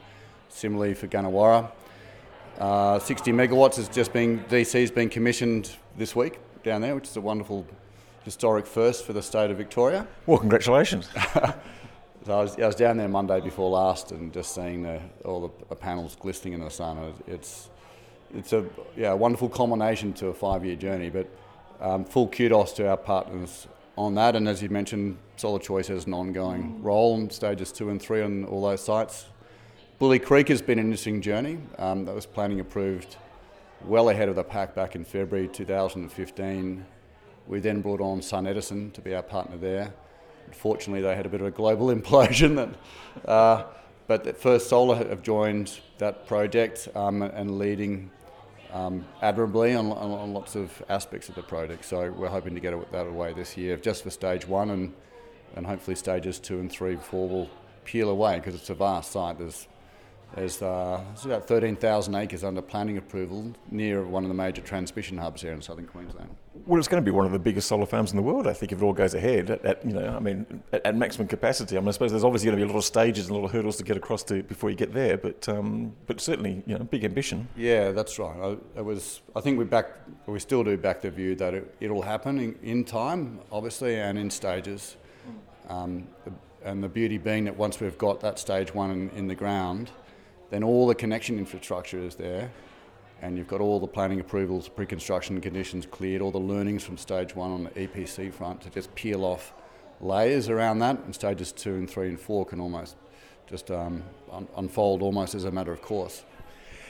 Similarly 0.48 0.94
for 0.94 1.08
Gannawarra, 1.08 1.70
uh, 2.58 2.98
60 2.98 3.32
megawatts 3.32 3.78
is 3.78 3.88
just 3.88 4.12
being 4.12 4.40
DC 4.44 4.78
has 4.80 4.90
been 4.90 5.08
commissioned 5.08 5.70
this 5.96 6.14
week 6.14 6.38
down 6.62 6.82
there, 6.82 6.94
which 6.94 7.08
is 7.08 7.16
a 7.16 7.20
wonderful 7.20 7.66
historic 8.24 8.66
first 8.66 9.04
for 9.04 9.12
the 9.12 9.22
state 9.22 9.50
of 9.50 9.56
Victoria. 9.56 10.06
Well, 10.26 10.38
congratulations. 10.38 11.08
So 12.24 12.38
I 12.38 12.42
was, 12.42 12.56
I 12.56 12.66
was, 12.66 12.76
down 12.76 12.98
there 12.98 13.08
Monday 13.08 13.40
before 13.40 13.68
last 13.68 14.12
and 14.12 14.32
just 14.32 14.54
seeing 14.54 14.84
the, 14.84 15.00
all 15.24 15.40
the, 15.40 15.66
the, 15.68 15.74
panels 15.74 16.14
glistening 16.14 16.54
in 16.54 16.60
the 16.60 16.70
sun. 16.70 17.12
It's 17.26 17.68
it's 18.32 18.52
a 18.52 18.64
yeah 18.96 19.12
wonderful 19.12 19.48
culmination 19.48 20.12
to 20.14 20.28
a 20.28 20.34
five-year 20.34 20.76
journey. 20.76 21.10
But 21.10 21.28
um, 21.82 22.04
full 22.04 22.28
kudos 22.28 22.72
to 22.74 22.88
our 22.88 22.96
partners 22.96 23.66
on 23.98 24.14
that. 24.14 24.36
And 24.36 24.48
as 24.48 24.62
you 24.62 24.70
mentioned, 24.70 25.18
Solar 25.36 25.58
Choice 25.58 25.88
has 25.88 26.06
an 26.06 26.14
ongoing 26.14 26.82
role 26.82 27.16
in 27.16 27.28
stages 27.28 27.72
two 27.72 27.90
and 27.90 28.00
three 28.00 28.22
on 28.22 28.44
all 28.44 28.62
those 28.62 28.82
sites. 28.82 29.26
Bulli 30.00 30.22
Creek 30.22 30.48
has 30.48 30.62
been 30.62 30.78
an 30.78 30.86
interesting 30.86 31.20
journey. 31.20 31.58
Um, 31.78 32.04
that 32.06 32.14
was 32.14 32.26
planning 32.26 32.60
approved 32.60 33.16
well 33.84 34.08
ahead 34.08 34.28
of 34.28 34.36
the 34.36 34.44
pack 34.44 34.74
back 34.74 34.94
in 34.94 35.04
February 35.04 35.48
2015. 35.48 36.86
We 37.46 37.60
then 37.60 37.80
brought 37.80 38.00
on 38.00 38.20
SunEdison 38.20 38.92
to 38.92 39.00
be 39.00 39.14
our 39.14 39.22
partner 39.22 39.56
there. 39.56 39.92
Unfortunately, 40.46 41.02
they 41.02 41.14
had 41.14 41.26
a 41.26 41.28
bit 41.28 41.40
of 41.40 41.46
a 41.46 41.50
global 41.50 41.86
implosion. 41.94 42.56
That, 42.56 43.28
uh, 43.28 43.64
but 44.06 44.36
First 44.36 44.68
Solar 44.68 44.96
have 44.96 45.22
joined 45.22 45.80
that 45.98 46.26
project 46.26 46.88
um, 46.94 47.22
and 47.22 47.58
leading 47.58 48.10
um, 48.72 49.04
admirably 49.20 49.74
on, 49.74 49.92
on, 49.92 50.10
on, 50.10 50.32
lots 50.32 50.56
of 50.56 50.82
aspects 50.88 51.28
of 51.28 51.34
the 51.34 51.42
project. 51.42 51.84
So 51.84 52.10
we're 52.10 52.28
hoping 52.28 52.54
to 52.54 52.60
get 52.60 52.92
that 52.92 53.06
away 53.06 53.32
this 53.32 53.56
year, 53.56 53.76
just 53.76 54.02
for 54.02 54.10
stage 54.10 54.46
one, 54.48 54.70
and 54.70 54.92
and 55.54 55.66
hopefully 55.66 55.94
stages 55.94 56.38
two 56.38 56.58
and 56.60 56.70
three, 56.70 56.96
four 56.96 57.28
will 57.28 57.50
peel 57.84 58.08
away 58.08 58.36
because 58.36 58.54
it's 58.54 58.70
a 58.70 58.74
vast 58.74 59.12
site. 59.12 59.38
There's 59.38 59.68
there's, 60.34 60.62
uh, 60.62 61.00
there's 61.08 61.26
about 61.26 61.46
13,000 61.46 62.14
acres 62.14 62.42
under 62.42 62.62
planning 62.62 62.96
approval 62.96 63.52
near 63.70 64.04
one 64.04 64.24
of 64.24 64.28
the 64.28 64.34
major 64.34 64.62
transmission 64.62 65.18
hubs 65.18 65.42
here 65.42 65.52
in 65.52 65.60
southern 65.60 65.86
Queensland. 65.86 66.30
Well, 66.66 66.78
it's 66.78 66.88
going 66.88 67.02
to 67.02 67.04
be 67.04 67.14
one 67.14 67.26
of 67.26 67.32
the 67.32 67.38
biggest 67.38 67.68
solar 67.68 67.86
farms 67.86 68.12
in 68.12 68.16
the 68.16 68.22
world, 68.22 68.46
I 68.46 68.52
think, 68.52 68.72
if 68.72 68.80
it 68.80 68.84
all 68.84 68.92
goes 68.92 69.14
ahead 69.14 69.50
at, 69.50 69.64
at 69.64 69.84
you 69.84 69.92
know, 69.92 70.14
I 70.14 70.20
mean, 70.20 70.62
at, 70.72 70.86
at, 70.86 70.96
maximum 70.96 71.28
capacity. 71.28 71.76
I 71.76 71.80
mean, 71.80 71.88
I 71.88 71.92
suppose 71.92 72.12
there's 72.12 72.24
obviously 72.24 72.46
going 72.46 72.58
to 72.58 72.64
be 72.64 72.70
a 72.70 72.72
lot 72.72 72.78
of 72.78 72.84
stages 72.84 73.26
and 73.26 73.36
a 73.36 73.38
lot 73.38 73.46
of 73.46 73.52
hurdles 73.52 73.76
to 73.78 73.84
get 73.84 73.96
across 73.96 74.22
to 74.24 74.42
before 74.42 74.70
you 74.70 74.76
get 74.76 74.92
there, 74.92 75.16
but 75.16 75.48
um, 75.48 75.92
but 76.06 76.20
certainly, 76.20 76.62
you 76.66 76.78
know, 76.78 76.84
big 76.84 77.04
ambition. 77.04 77.48
Yeah, 77.56 77.90
that's 77.90 78.18
right. 78.18 78.36
I, 78.36 78.78
it 78.78 78.84
was. 78.84 79.22
I 79.34 79.40
think 79.40 79.58
we 79.58 79.64
back, 79.64 79.88
we 80.26 80.38
still 80.38 80.62
do 80.62 80.76
back 80.76 81.02
the 81.02 81.10
view 81.10 81.34
that 81.36 81.54
it, 81.54 81.90
will 81.90 82.02
happen 82.02 82.38
in, 82.38 82.58
in, 82.62 82.84
time, 82.84 83.40
obviously, 83.50 83.98
and 83.98 84.18
in 84.18 84.30
stages. 84.30 84.96
Um, 85.68 86.06
and 86.64 86.82
the 86.82 86.88
beauty 86.88 87.18
being 87.18 87.44
that 87.44 87.56
once 87.56 87.80
we've 87.80 87.98
got 87.98 88.20
that 88.20 88.38
stage 88.38 88.72
one 88.72 88.90
in, 88.90 89.10
in 89.10 89.26
the 89.26 89.34
ground 89.34 89.90
then 90.52 90.62
all 90.62 90.86
the 90.86 90.94
connection 90.94 91.38
infrastructure 91.38 91.98
is 91.98 92.14
there, 92.14 92.52
and 93.22 93.38
you've 93.38 93.48
got 93.48 93.62
all 93.62 93.80
the 93.80 93.86
planning 93.86 94.20
approvals, 94.20 94.68
pre-construction 94.68 95.40
conditions 95.40 95.86
cleared, 95.86 96.20
all 96.20 96.30
the 96.30 96.38
learnings 96.38 96.84
from 96.84 96.98
stage 96.98 97.34
one 97.34 97.50
on 97.50 97.64
the 97.64 97.70
EPC 97.70 98.30
front 98.30 98.60
to 98.60 98.68
just 98.68 98.94
peel 98.94 99.24
off 99.24 99.54
layers 100.02 100.50
around 100.50 100.80
that, 100.80 100.98
and 101.04 101.14
stages 101.14 101.52
two 101.52 101.76
and 101.76 101.88
three 101.88 102.08
and 102.08 102.20
four 102.20 102.44
can 102.44 102.60
almost 102.60 102.96
just 103.46 103.70
um, 103.70 104.02
un- 104.30 104.46
unfold 104.58 105.00
almost 105.00 105.34
as 105.34 105.44
a 105.44 105.50
matter 105.50 105.72
of 105.72 105.80
course. 105.80 106.22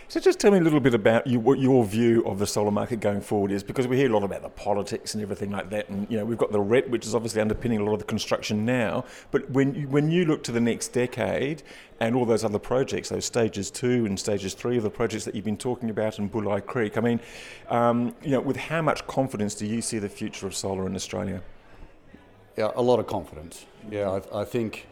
So 0.09 0.21
just 0.21 0.39
tell 0.39 0.51
me 0.51 0.59
a 0.59 0.61
little 0.61 0.81
bit 0.81 0.93
about 0.93 1.27
you, 1.27 1.41
what 1.41 1.59
your 1.59 1.85
view 1.85 2.23
of 2.27 2.39
the 2.39 2.47
solar 2.47 2.71
market 2.71 3.01
going 3.01 3.23
forward 3.23 3.51
is, 3.51 3.63
because 3.63 3.89
we 3.89 3.97
hear 3.97 4.11
a 4.11 4.13
lot 4.13 4.23
about 4.23 4.43
the 4.43 4.51
politics 4.51 5.15
and 5.15 5.23
everything 5.23 5.51
like 5.51 5.71
that, 5.71 5.89
and 5.89 6.07
you 6.11 6.19
know 6.19 6.25
we've 6.25 6.37
got 6.37 6.53
the 6.53 6.61
RET, 6.61 6.91
which 6.91 7.07
is 7.07 7.15
obviously 7.15 7.41
underpinning 7.41 7.81
a 7.81 7.85
lot 7.85 7.95
of 7.95 7.99
the 8.01 8.05
construction 8.05 8.67
now. 8.67 9.05
But 9.31 9.49
when 9.51 9.75
you, 9.75 9.89
when 9.89 10.11
you 10.11 10.27
look 10.27 10.43
to 10.45 10.53
the 10.53 10.61
next 10.61 10.89
decade 10.89 11.63
and 12.01 12.15
all 12.15 12.27
those 12.27 12.45
other 12.45 12.59
projects, 12.59 13.09
those 13.09 13.25
stages 13.25 13.71
two 13.71 14.05
and 14.05 14.21
stages 14.21 14.53
three 14.53 14.77
of 14.77 14.83
the 14.83 14.91
projects 14.91 15.25
that 15.25 15.35
you've 15.35 15.47
been 15.47 15.57
talking 15.57 15.89
about 15.89 16.19
in 16.19 16.29
Bulli 16.29 16.65
Creek, 16.67 16.99
I 16.99 17.01
mean, 17.01 17.21
um, 17.69 18.15
you 18.23 18.33
know, 18.33 18.41
with 18.41 18.57
how 18.57 18.83
much 18.83 19.07
confidence 19.07 19.55
do 19.55 19.67
you 19.67 19.81
see 19.81 19.99
the 19.99 20.09
future 20.09 20.47
of 20.47 20.55
solar 20.55 20.87
in 20.87 20.95
Australia? 20.95 21.43
Yeah, 22.59 22.71
a 22.77 22.83
lot 22.83 22.99
of 22.99 23.07
confidence. 23.07 23.65
Yeah, 23.91 24.21
I, 24.33 24.43
I 24.43 24.45
think 24.45 24.87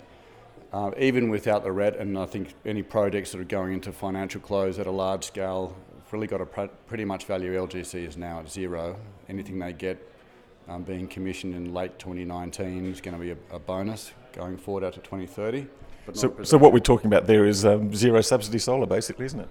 uh, 0.72 0.92
even 0.98 1.30
without 1.30 1.64
the 1.64 1.72
RET, 1.72 1.96
and 1.96 2.16
I 2.18 2.26
think 2.26 2.54
any 2.64 2.82
projects 2.82 3.32
that 3.32 3.40
are 3.40 3.44
going 3.44 3.72
into 3.72 3.92
financial 3.92 4.40
close 4.40 4.78
at 4.78 4.86
a 4.86 4.90
large 4.90 5.24
scale 5.24 5.76
have 5.94 6.12
really 6.12 6.26
got 6.26 6.38
to 6.38 6.46
pr- 6.46 6.74
pretty 6.86 7.04
much 7.04 7.24
value 7.24 7.54
LGC 7.54 8.06
is 8.06 8.16
now 8.16 8.40
at 8.40 8.50
zero. 8.50 8.96
Anything 9.28 9.58
they 9.58 9.72
get 9.72 9.98
um, 10.68 10.82
being 10.82 11.08
commissioned 11.08 11.54
in 11.54 11.74
late 11.74 11.98
2019 11.98 12.86
is 12.86 13.00
going 13.00 13.16
to 13.16 13.20
be 13.20 13.32
a, 13.32 13.56
a 13.56 13.58
bonus 13.58 14.12
going 14.32 14.56
forward 14.56 14.84
out 14.84 14.92
to 14.92 15.00
2030. 15.00 15.66
So, 16.12 16.34
so 16.42 16.56
what 16.56 16.72
we're 16.72 16.78
talking 16.78 17.06
about 17.06 17.26
there 17.26 17.46
is 17.46 17.64
um, 17.64 17.94
zero 17.94 18.20
subsidy 18.20 18.58
solar, 18.58 18.86
basically, 18.86 19.26
isn't 19.26 19.40
it? 19.40 19.48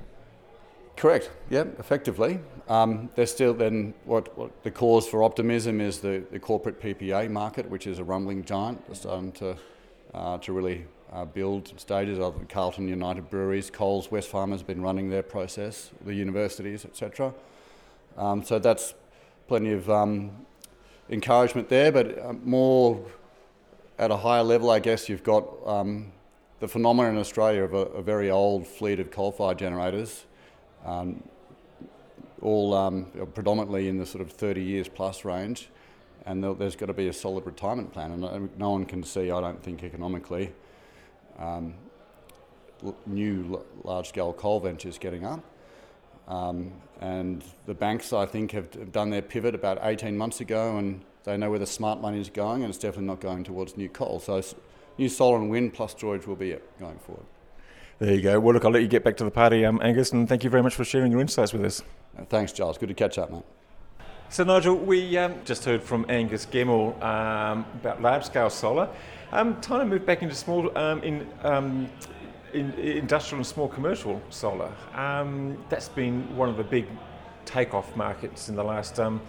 Correct. 0.95 1.29
Yeah, 1.49 1.65
effectively. 1.77 2.39
Um, 2.67 3.09
there's 3.15 3.31
still 3.31 3.53
then 3.53 3.93
what, 4.05 4.37
what, 4.37 4.63
the 4.63 4.71
cause 4.71 5.07
for 5.07 5.23
optimism 5.23 5.79
is 5.79 5.99
the, 5.99 6.23
the 6.31 6.39
corporate 6.39 6.81
PPA 6.81 7.29
market, 7.29 7.69
which 7.69 7.87
is 7.87 7.99
a 7.99 8.03
rumbling 8.03 8.43
giant, 8.43 8.83
starting 8.95 9.31
to 9.33 9.57
uh, 10.13 10.37
to 10.39 10.53
really 10.53 10.85
uh, 11.11 11.25
build 11.25 11.73
stages 11.79 12.19
of 12.19 12.47
Carlton 12.49 12.87
United 12.87 13.29
Breweries, 13.29 13.69
Coles, 13.69 14.09
Wesfarmers 14.09 14.51
has 14.51 14.63
been 14.63 14.81
running 14.81 15.09
their 15.09 15.23
process, 15.23 15.89
the 16.05 16.13
universities, 16.13 16.85
etc. 16.85 17.33
Um, 18.17 18.43
so 18.43 18.59
that's 18.59 18.93
plenty 19.47 19.71
of 19.71 19.89
um, 19.89 20.31
encouragement 21.09 21.69
there, 21.69 21.91
but 21.91 22.19
uh, 22.19 22.33
more 22.43 23.03
at 23.97 24.11
a 24.11 24.17
higher 24.17 24.43
level, 24.43 24.69
I 24.69 24.79
guess 24.79 25.09
you've 25.09 25.23
got 25.23 25.45
um, 25.65 26.11
the 26.59 26.67
phenomenon 26.67 27.13
in 27.13 27.19
Australia 27.19 27.63
of 27.63 27.73
a, 27.73 27.77
a, 27.77 28.01
very 28.01 28.29
old 28.29 28.67
fleet 28.67 28.99
of 28.99 29.11
coal-fired 29.11 29.57
generators, 29.57 30.25
um, 30.85 31.23
all 32.41 32.73
um, 32.73 33.07
predominantly 33.33 33.87
in 33.87 33.97
the 33.97 34.05
sort 34.05 34.21
of 34.21 34.31
30 34.31 34.61
years 34.61 34.87
plus 34.87 35.25
range, 35.25 35.69
and 36.25 36.43
there's 36.43 36.75
got 36.75 36.85
to 36.85 36.93
be 36.93 37.07
a 37.07 37.13
solid 37.13 37.45
retirement 37.45 37.91
plan, 37.91 38.11
and 38.11 38.57
no 38.57 38.69
one 38.69 38.85
can 38.85 39.03
see, 39.03 39.31
I 39.31 39.41
don't 39.41 39.61
think, 39.61 39.83
economically, 39.83 40.53
um, 41.39 41.73
new 43.05 43.63
large-scale 43.83 44.33
coal 44.33 44.59
ventures 44.59 44.97
getting 44.97 45.25
up. 45.25 45.43
Um, 46.27 46.73
and 47.01 47.43
the 47.65 47.73
banks, 47.73 48.13
I 48.13 48.25
think, 48.25 48.51
have 48.51 48.91
done 48.91 49.09
their 49.09 49.21
pivot 49.21 49.55
about 49.55 49.79
18 49.81 50.15
months 50.17 50.41
ago, 50.41 50.77
and 50.77 51.01
they 51.23 51.37
know 51.37 51.49
where 51.49 51.59
the 51.59 51.65
smart 51.65 52.01
money 52.01 52.19
is 52.19 52.29
going, 52.29 52.61
and 52.63 52.69
it's 52.69 52.77
definitely 52.77 53.07
not 53.07 53.19
going 53.19 53.43
towards 53.43 53.77
new 53.77 53.89
coal. 53.89 54.19
So, 54.19 54.41
new 54.97 55.09
solar 55.09 55.37
and 55.37 55.49
wind 55.49 55.73
plus 55.73 55.91
storage 55.91 56.27
will 56.27 56.35
be 56.35 56.51
it 56.51 56.79
going 56.79 56.99
forward. 56.99 57.25
There 57.99 58.13
you 58.13 58.21
go. 58.21 58.39
Well, 58.39 58.53
look, 58.53 58.63
I'll 58.63 58.71
let 58.71 58.81
you 58.81 58.87
get 58.87 59.03
back 59.03 59.17
to 59.17 59.23
the 59.23 59.31
party, 59.31 59.65
um, 59.65 59.79
Angus, 59.83 60.11
and 60.11 60.29
thank 60.29 60.43
you 60.43 60.49
very 60.49 60.63
much 60.63 60.75
for 60.75 60.85
sharing 60.85 61.11
your 61.11 61.19
insights 61.19 61.51
with 61.51 61.65
us. 61.65 61.83
Uh, 62.17 62.23
thanks, 62.25 62.53
Giles. 62.53 62.77
Good 62.77 62.89
to 62.89 62.95
catch 62.95 63.17
up, 63.17 63.31
mate. 63.31 63.43
So, 64.29 64.43
Nigel, 64.43 64.75
we 64.75 65.17
um, 65.17 65.35
just 65.43 65.65
heard 65.65 65.81
from 65.81 66.05
Angus 66.07 66.45
Gemmell 66.45 67.01
um, 67.03 67.65
about 67.81 68.01
large 68.01 68.23
scale 68.23 68.49
solar. 68.49 68.87
Um, 69.31 69.61
time 69.61 69.79
to 69.81 69.85
move 69.85 70.07
back 70.07 70.23
into 70.23 70.33
small, 70.33 70.75
um, 70.75 71.03
in, 71.03 71.27
um, 71.43 71.87
in, 72.51 72.73
industrial 72.73 73.37
and 73.37 73.45
small 73.45 73.67
commercial 73.67 74.19
solar. 74.31 74.73
Um, 74.95 75.63
that's 75.69 75.87
been 75.87 76.35
one 76.35 76.49
of 76.49 76.57
the 76.57 76.63
big 76.63 76.87
takeoff 77.45 77.95
markets 77.95 78.49
in 78.49 78.55
the 78.55 78.63
last 78.63 78.97
in 78.97 79.19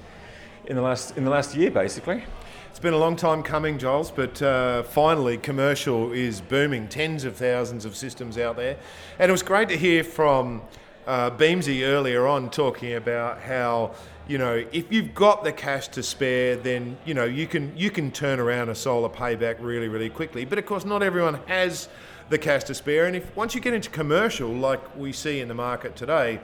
the 0.76 0.80
last 0.80 1.18
in 1.18 1.24
the 1.24 1.30
last 1.30 1.54
year, 1.54 1.70
basically. 1.70 2.24
It's 2.70 2.78
been 2.78 2.94
a 2.94 2.98
long 2.98 3.14
time 3.14 3.42
coming, 3.42 3.76
Giles, 3.76 4.10
but 4.10 4.40
uh, 4.40 4.84
finally, 4.84 5.36
commercial 5.36 6.12
is 6.12 6.40
booming. 6.40 6.88
Tens 6.88 7.24
of 7.24 7.36
thousands 7.36 7.84
of 7.84 7.94
systems 7.94 8.38
out 8.38 8.56
there, 8.56 8.78
and 9.18 9.28
it 9.28 9.32
was 9.32 9.42
great 9.42 9.68
to 9.68 9.76
hear 9.76 10.02
from 10.02 10.62
uh, 11.06 11.30
Beamsy 11.30 11.82
earlier 11.82 12.26
on 12.26 12.48
talking 12.48 12.94
about 12.94 13.42
how 13.42 13.94
you 14.30 14.38
know 14.38 14.64
if 14.70 14.92
you've 14.92 15.12
got 15.12 15.42
the 15.42 15.50
cash 15.50 15.88
to 15.88 16.04
spare, 16.04 16.54
then 16.54 16.96
you 17.04 17.14
know 17.14 17.24
you 17.24 17.48
can 17.48 17.76
you 17.76 17.90
can 17.90 18.12
turn 18.12 18.38
around 18.38 18.68
a 18.68 18.74
solar 18.76 19.08
payback 19.08 19.56
really 19.58 19.88
really 19.88 20.08
quickly. 20.08 20.44
But 20.44 20.58
of 20.58 20.66
course, 20.66 20.84
not 20.84 21.02
everyone 21.02 21.34
has 21.46 21.88
the 22.28 22.38
cash 22.38 22.62
to 22.64 22.74
spare, 22.74 23.06
and 23.06 23.16
if 23.16 23.34
once 23.34 23.56
you 23.56 23.60
get 23.60 23.74
into 23.74 23.90
commercial, 23.90 24.48
like 24.48 24.96
we 24.96 25.12
see 25.12 25.40
in 25.40 25.48
the 25.48 25.54
market 25.54 25.96
today, 25.96 26.38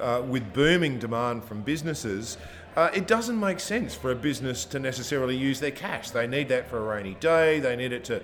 uh, 0.00 0.22
with 0.26 0.52
booming 0.52 1.00
demand 1.00 1.44
from 1.44 1.62
businesses. 1.62 2.38
Uh, 2.76 2.90
it 2.92 3.06
doesn't 3.06 3.40
make 3.40 3.58
sense 3.58 3.94
for 3.94 4.10
a 4.10 4.14
business 4.14 4.66
to 4.66 4.78
necessarily 4.78 5.34
use 5.34 5.60
their 5.60 5.70
cash. 5.70 6.10
They 6.10 6.26
need 6.26 6.50
that 6.50 6.68
for 6.68 6.76
a 6.76 6.82
rainy 6.82 7.14
day. 7.14 7.58
They 7.58 7.74
need 7.74 7.90
it 7.90 8.04
to 8.04 8.22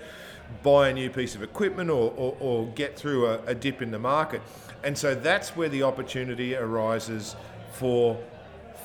buy 0.63 0.91
a 0.91 0.93
new 0.93 1.09
piece 1.09 1.35
of 1.35 1.43
equipment 1.43 1.89
or, 1.89 2.13
or, 2.19 2.37
or 2.39 2.67
get 2.75 2.95
through 2.95 3.29
a, 3.29 3.41
a 3.47 3.55
dip 3.55 3.81
in 3.81 3.91
the 3.91 3.99
market. 3.99 4.43
And 4.85 4.99
so 4.99 5.15
that's 5.15 5.57
where 5.57 5.71
the 5.71 5.85
opportunity 5.85 6.55
arises 6.55 7.35
for 7.73 8.23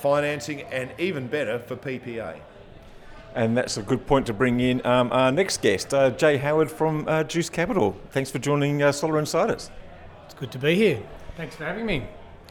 financing 0.02 0.62
and 0.64 0.92
even 0.98 1.28
better 1.28 1.60
for 1.60 1.76
PPA. 1.76 2.40
And 3.36 3.56
that's 3.56 3.78
a 3.78 3.84
good 3.84 4.08
point 4.08 4.26
to 4.28 4.34
bring 4.34 4.60
in 4.60 4.84
um, 4.86 5.12
our 5.12 5.32
next 5.32 5.62
guest, 5.62 5.94
uh, 5.94 6.10
Jay 6.10 6.38
Howard 6.38 6.72
from 6.72 7.08
uh, 7.08 7.24
Juice 7.24 7.50
Capital. 7.50 7.96
Thanks 8.10 8.32
for 8.32 8.40
joining 8.40 8.82
uh, 8.82 8.92
Solar 8.92 9.20
Insiders. 9.20 9.70
It's 10.26 10.34
good 10.34 10.52
to 10.52 10.60
be 10.60 10.76
here. 10.76 11.04
Thanks 11.36 11.56
for 11.56 11.66
having 11.66 11.86
me. 11.86 12.08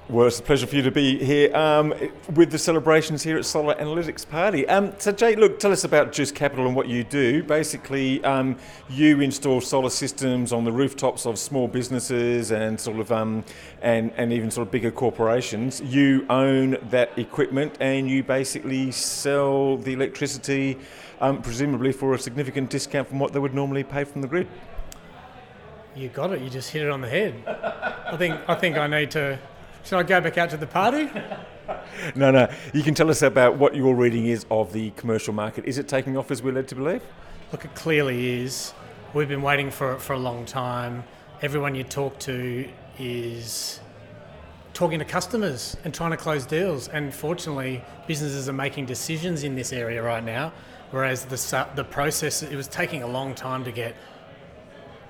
Well, 0.09 0.29
it's 0.29 0.38
a 0.38 0.42
pleasure 0.45 0.69
for 0.69 0.77
you 0.77 0.83
to 0.83 0.92
be 0.92 1.19
here 1.19 1.53
um, 1.57 1.92
with 2.33 2.53
the 2.53 2.61
celebrations 2.61 3.25
here 3.25 3.37
at 3.38 3.45
Solar 3.45 3.75
Analytics 3.75 4.29
Party. 4.29 4.64
Um, 4.69 4.92
so, 4.99 5.11
Jay, 5.11 5.35
look, 5.35 5.59
tell 5.59 5.73
us 5.73 5.83
about 5.83 6.12
Juice 6.12 6.31
Capital 6.31 6.64
and 6.64 6.77
what 6.77 6.87
you 6.87 7.03
do. 7.03 7.42
Basically, 7.42 8.23
um, 8.23 8.57
you 8.88 9.21
install 9.21 9.61
solar 9.61 9.90
systems 9.90 10.53
on 10.53 10.62
the 10.62 10.71
rooftops 10.71 11.27
of 11.27 11.40
small 11.40 11.66
businesses 11.66 12.53
and 12.53 12.79
sort 12.79 13.01
of 13.01 13.11
um, 13.11 13.42
and 13.83 14.12
and 14.16 14.33
even 14.33 14.49
sort 14.49 14.69
of 14.69 14.71
bigger 14.71 14.92
corporations. 14.92 15.81
You 15.81 16.25
own 16.31 16.79
that 16.90 17.19
equipment 17.19 17.77
and 17.81 18.09
you 18.09 18.23
basically 18.23 18.92
sell 18.92 19.77
the 19.77 19.92
electricity, 19.92 20.79
um, 21.21 21.42
presumably 21.42 21.90
for 21.90 22.14
a 22.14 22.19
significant 22.21 22.71
discount 22.71 23.09
from 23.09 23.19
what 23.19 23.33
they 23.33 23.40
would 23.40 23.55
normally 23.55 23.83
pay 23.83 24.05
from 24.05 24.23
the 24.23 24.29
grid. 24.29 24.47
You 25.97 26.11
got 26.11 26.33
it. 26.33 26.42
You 26.42 26.49
just 26.49 26.71
hit 26.71 26.83
it 26.83 26.90
on 26.90 27.01
the 27.01 27.09
head. 27.09 27.35
I 28.07 28.16
think 28.16 28.38
I 28.49 28.55
think 28.55 28.77
I 28.77 28.87
need 28.87 29.11
to 29.11 29.40
should 29.87 29.99
I 29.99 30.03
go 30.03 30.20
back 30.20 30.37
out 30.37 30.51
to 30.51 30.57
the 30.57 30.66
party? 30.66 31.09
no, 32.16 32.33
no. 32.33 32.53
You 32.75 32.83
can 32.83 32.92
tell 32.92 33.09
us 33.09 33.22
about 33.22 33.57
what 33.57 33.77
your 33.77 33.94
reading 33.94 34.27
is 34.27 34.44
of 34.51 34.72
the 34.72 34.90
commercial 34.90 35.33
market. 35.33 35.64
Is 35.64 35.79
it 35.79 35.87
taking 35.87 36.16
off 36.16 36.33
as 36.33 36.42
we're 36.42 36.53
led 36.53 36.66
to 36.68 36.75
believe? 36.75 37.03
Look, 37.53 37.64
it 37.64 37.72
clearly 37.77 38.42
is. 38.42 38.75
We've 39.14 39.29
been 39.29 39.42
waiting 39.42 39.70
for 39.70 39.92
it 39.92 40.03
for 40.03 40.14
a 40.14 40.18
long 40.18 40.44
time. 40.44 41.05
Everyone 41.40 41.77
you 41.77 41.85
talk 41.85 42.18
to 42.20 42.68
is 42.99 43.79
talking 44.75 44.99
to 44.99 45.05
customers 45.05 45.77
and 45.85 45.94
trying 45.94 46.11
to 46.11 46.16
close 46.16 46.44
deals. 46.46 46.88
And 46.88 47.14
fortunately, 47.14 47.81
businesses 48.09 48.49
are 48.49 48.53
making 48.53 48.87
decisions 48.87 49.44
in 49.44 49.55
this 49.55 49.72
area 49.72 50.03
right 50.03 50.25
now, 50.25 50.53
whereas 50.90 51.25
the, 51.27 51.68
the 51.77 51.85
process, 51.85 52.42
it 52.42 52.57
was 52.57 52.66
taking 52.66 53.05
a 53.05 53.07
long 53.07 53.37
time 53.37 53.62
to 53.62 53.70
get 53.70 53.94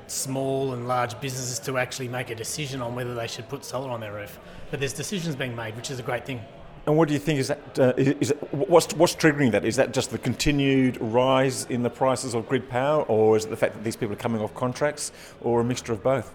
small 0.07 0.75
and 0.75 0.87
large 0.87 1.19
businesses 1.21 1.59
to 1.61 1.79
actually 1.79 2.09
make 2.09 2.29
a 2.29 2.35
decision 2.35 2.83
on 2.83 2.95
whether 2.95 3.15
they 3.15 3.27
should 3.27 3.49
put 3.49 3.65
solar 3.65 3.91
on 3.91 4.01
their 4.01 4.12
roof. 4.12 4.39
But 4.70 4.81
there's 4.81 4.92
decisions 4.92 5.37
being 5.37 5.55
made, 5.55 5.76
which 5.76 5.90
is 5.90 5.98
a 5.98 6.02
great 6.02 6.26
thing. 6.26 6.40
And 6.87 6.96
what 6.96 7.09
do 7.09 7.14
you 7.14 7.20
think 7.20 7.40
is 7.40 7.48
that? 7.48 7.79
Uh, 7.79 7.92
is 7.96 8.31
it, 8.31 8.55
what's 8.55 8.94
what's 8.94 9.14
triggering 9.14 9.50
that? 9.52 9.64
Is 9.64 9.74
that 9.76 9.92
just 9.92 10.11
the 10.11 10.18
continued 10.18 10.98
rise 11.00 11.66
in 11.66 11.83
the 11.83 11.90
prices 11.90 12.35
of 12.35 12.48
grid 12.48 12.68
power, 12.68 13.02
or 13.05 13.37
is 13.37 13.44
it 13.44 13.48
the 13.48 13.57
fact 13.57 13.74
that 13.74 13.83
these 13.83 13.96
people 13.96 14.12
are 14.12 14.18
coming 14.18 14.40
off 14.40 14.55
contracts, 14.55 15.11
or 15.40 15.61
a 15.61 15.64
mixture 15.64 15.92
of 15.92 16.02
both? 16.02 16.33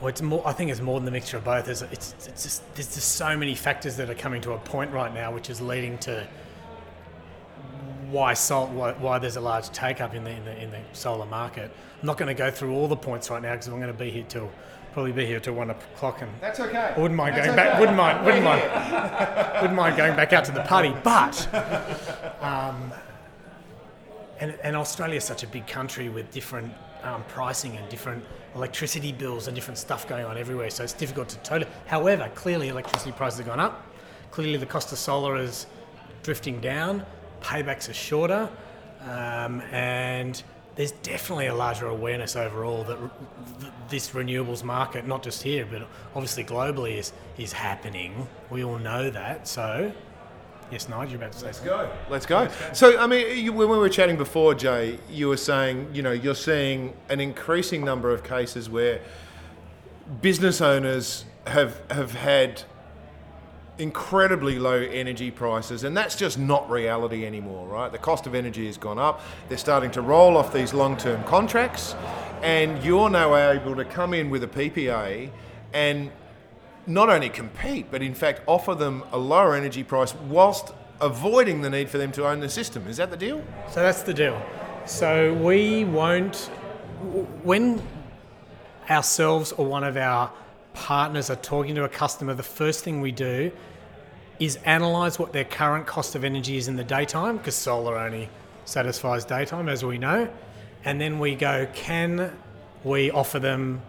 Well, 0.00 0.08
it's 0.08 0.22
more. 0.22 0.46
I 0.46 0.52
think 0.52 0.70
it's 0.70 0.80
more 0.80 1.00
than 1.00 1.06
the 1.06 1.10
mixture 1.10 1.38
of 1.38 1.44
both. 1.44 1.68
It's, 1.68 1.82
it's, 1.82 2.14
it's 2.28 2.42
just 2.44 2.74
there's 2.74 2.94
just 2.94 3.16
so 3.16 3.36
many 3.36 3.56
factors 3.56 3.96
that 3.96 4.08
are 4.08 4.14
coming 4.14 4.40
to 4.42 4.52
a 4.52 4.58
point 4.58 4.92
right 4.92 5.12
now, 5.12 5.32
which 5.32 5.50
is 5.50 5.60
leading 5.60 5.98
to 5.98 6.24
why 8.10 8.34
salt, 8.34 8.70
why, 8.70 8.92
why 8.92 9.18
there's 9.18 9.36
a 9.36 9.40
large 9.40 9.70
take 9.70 10.00
up 10.00 10.14
in 10.14 10.22
the, 10.22 10.30
in 10.30 10.44
the 10.44 10.62
in 10.62 10.70
the 10.70 10.80
solar 10.92 11.26
market. 11.26 11.72
I'm 12.00 12.06
not 12.06 12.18
going 12.18 12.28
to 12.28 12.34
go 12.34 12.50
through 12.50 12.74
all 12.74 12.88
the 12.88 12.96
points 12.96 13.30
right 13.30 13.42
now 13.42 13.52
because 13.52 13.68
I'm 13.68 13.80
going 13.80 13.92
to 13.92 13.98
be 13.98 14.10
here 14.10 14.24
till 14.28 14.50
probably 14.92 15.12
be 15.12 15.26
here 15.26 15.38
till 15.38 15.52
one 15.52 15.68
o'clock 15.68 16.22
and 16.22 16.30
that's 16.40 16.58
okay. 16.58 16.94
I 16.96 16.98
wouldn't 16.98 17.16
mind 17.16 17.36
that's 17.36 17.46
going 17.46 17.58
okay. 17.58 17.68
back. 17.68 17.78
Wouldn't 17.78 17.96
mind. 17.98 18.24
Wouldn't 18.24 18.44
mind. 18.44 18.62
wouldn't 19.60 19.74
mind 19.74 19.96
going 19.96 20.16
back 20.16 20.32
out 20.32 20.44
to 20.46 20.52
the 20.52 20.62
party. 20.62 20.94
But 21.04 21.46
um, 22.42 22.92
and 24.40 24.58
and 24.62 24.74
Australia 24.76 25.16
is 25.16 25.24
such 25.24 25.42
a 25.42 25.46
big 25.46 25.66
country 25.66 26.08
with 26.08 26.30
different 26.30 26.72
um, 27.02 27.24
pricing 27.28 27.76
and 27.76 27.88
different 27.88 28.24
electricity 28.54 29.12
bills 29.12 29.48
and 29.48 29.54
different 29.54 29.78
stuff 29.78 30.08
going 30.08 30.24
on 30.24 30.38
everywhere. 30.38 30.70
So 30.70 30.82
it's 30.82 30.94
difficult 30.94 31.28
to 31.28 31.36
totally. 31.38 31.70
However, 31.86 32.30
clearly 32.34 32.68
electricity 32.68 33.12
prices 33.12 33.38
have 33.40 33.46
gone 33.46 33.60
up. 33.60 33.86
Clearly 34.30 34.56
the 34.56 34.66
cost 34.66 34.92
of 34.92 34.98
solar 34.98 35.36
is 35.36 35.66
drifting 36.22 36.60
down. 36.60 37.04
Paybacks 37.42 37.88
are 37.88 37.94
shorter, 37.94 38.48
um, 39.02 39.60
and 39.72 40.42
there's 40.76 40.92
definitely 40.92 41.46
a 41.46 41.54
larger 41.54 41.86
awareness 41.86 42.36
overall 42.36 42.84
that 42.84 42.98
this 43.88 44.10
renewables 44.10 44.62
market, 44.62 45.06
not 45.06 45.22
just 45.22 45.42
here, 45.42 45.66
but 45.68 45.88
obviously 46.14 46.44
globally, 46.44 46.98
is, 46.98 47.12
is 47.38 47.52
happening. 47.52 48.28
We 48.50 48.62
all 48.62 48.78
know 48.78 49.08
that. 49.10 49.48
So, 49.48 49.90
yes, 50.70 50.88
Nigel, 50.88 51.12
you're 51.12 51.16
about 51.16 51.32
to 51.32 51.38
say 51.38 51.46
Let's 51.46 51.58
something. 51.58 51.76
go. 51.76 51.92
Let's 52.10 52.26
go. 52.26 52.48
So, 52.74 52.98
I 52.98 53.06
mean, 53.06 53.44
you, 53.44 53.52
when 53.54 53.70
we 53.70 53.78
were 53.78 53.88
chatting 53.88 54.18
before, 54.18 54.54
Jay, 54.54 54.98
you 55.10 55.28
were 55.28 55.38
saying, 55.38 55.88
you 55.94 56.02
know, 56.02 56.12
you're 56.12 56.34
seeing 56.34 56.94
an 57.08 57.20
increasing 57.20 57.82
number 57.82 58.10
of 58.10 58.22
cases 58.22 58.68
where 58.68 59.00
business 60.20 60.60
owners 60.60 61.24
have 61.46 61.80
have 61.90 62.12
had 62.12 62.62
incredibly 63.78 64.58
low 64.58 64.80
energy 64.80 65.30
prices, 65.30 65.84
and 65.84 65.96
that's 65.96 66.16
just 66.16 66.38
not 66.38 66.68
reality 66.70 67.26
anymore, 67.26 67.66
right? 67.66 67.92
The 67.92 67.98
cost 67.98 68.26
of 68.26 68.34
energy 68.34 68.66
has 68.66 68.78
gone 68.78 68.98
up. 68.98 69.20
They're 69.48 69.58
starting 69.58 69.90
to 69.92 70.00
roll 70.00 70.36
off 70.36 70.52
these 70.52 70.72
long 70.72 70.96
term 70.96 71.22
contracts, 71.24 71.94
and 72.42 72.82
you're 72.82 73.10
now 73.10 73.34
able 73.34 73.76
to 73.76 73.84
come 73.84 74.14
in 74.14 74.30
with 74.30 74.42
a 74.44 74.48
PPA 74.48 75.30
and 75.72 76.10
not 76.86 77.10
only 77.10 77.28
compete, 77.28 77.86
but 77.90 78.02
in 78.02 78.14
fact 78.14 78.40
offer 78.46 78.74
them 78.74 79.02
a 79.12 79.18
lower 79.18 79.54
energy 79.54 79.82
price 79.82 80.14
whilst 80.14 80.72
avoiding 81.00 81.60
the 81.60 81.68
need 81.68 81.90
for 81.90 81.98
them 81.98 82.12
to 82.12 82.26
own 82.26 82.40
the 82.40 82.48
system. 82.48 82.86
Is 82.86 82.96
that 82.96 83.10
the 83.10 83.16
deal? 83.16 83.44
So 83.70 83.82
that's 83.82 84.02
the 84.02 84.14
deal. 84.14 84.40
So 84.86 85.34
we 85.34 85.84
won't, 85.84 86.36
when 87.42 87.82
ourselves 88.88 89.52
or 89.52 89.66
one 89.66 89.84
of 89.84 89.96
our 89.96 90.32
partners 90.76 91.30
are 91.30 91.36
talking 91.36 91.74
to 91.74 91.84
a 91.84 91.88
customer, 91.88 92.34
the 92.34 92.42
first 92.42 92.84
thing 92.84 93.00
we 93.00 93.10
do 93.10 93.50
is 94.38 94.56
analyze 94.64 95.18
what 95.18 95.32
their 95.32 95.44
current 95.44 95.86
cost 95.86 96.14
of 96.14 96.22
energy 96.22 96.58
is 96.58 96.68
in 96.68 96.76
the 96.76 96.84
daytime, 96.84 97.38
because 97.38 97.54
solar 97.54 97.98
only 97.98 98.28
satisfies 98.66 99.24
daytime, 99.24 99.68
as 99.68 99.84
we 99.84 99.96
know. 99.96 100.28
And 100.84 101.00
then 101.00 101.18
we 101.18 101.34
go, 101.34 101.66
can 101.72 102.30
we 102.84 103.10
offer 103.10 103.38
them 103.38 103.80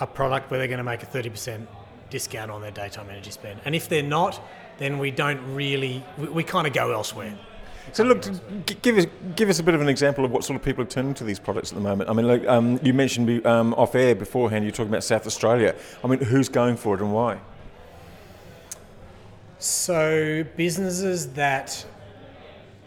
a 0.00 0.06
product 0.06 0.50
where 0.50 0.58
they're 0.58 0.66
going 0.66 0.78
to 0.78 0.84
make 0.84 1.02
a 1.02 1.06
30% 1.06 1.66
discount 2.10 2.50
on 2.50 2.62
their 2.62 2.70
daytime 2.70 3.08
energy 3.10 3.30
spend? 3.30 3.60
And 3.66 3.74
if 3.74 3.88
they're 3.88 4.02
not, 4.02 4.42
then 4.78 4.98
we 4.98 5.10
don't 5.10 5.54
really, 5.54 6.02
we, 6.16 6.28
we 6.28 6.42
kind 6.42 6.66
of 6.66 6.72
go 6.72 6.90
elsewhere. 6.92 7.38
So 7.92 8.02
look, 8.02 8.24
give 8.82 8.98
us 8.98 9.06
give 9.36 9.48
us 9.48 9.58
a 9.58 9.62
bit 9.62 9.74
of 9.74 9.80
an 9.80 9.88
example 9.88 10.24
of 10.24 10.30
what 10.30 10.44
sort 10.44 10.56
of 10.56 10.64
people 10.64 10.82
are 10.82 10.88
turning 10.88 11.14
to 11.14 11.24
these 11.24 11.38
products 11.38 11.70
at 11.70 11.76
the 11.76 11.82
moment. 11.82 12.10
I 12.10 12.12
mean, 12.12 12.26
like 12.26 12.46
um, 12.46 12.80
you 12.82 12.94
mentioned 12.94 13.46
um, 13.46 13.74
off 13.74 13.94
air 13.94 14.14
beforehand, 14.14 14.64
you're 14.64 14.72
talking 14.72 14.90
about 14.90 15.04
South 15.04 15.26
Australia. 15.26 15.74
I 16.02 16.06
mean, 16.06 16.20
who's 16.20 16.48
going 16.48 16.76
for 16.76 16.94
it 16.94 17.00
and 17.00 17.12
why? 17.12 17.40
So 19.58 20.44
businesses 20.56 21.32
that 21.34 21.86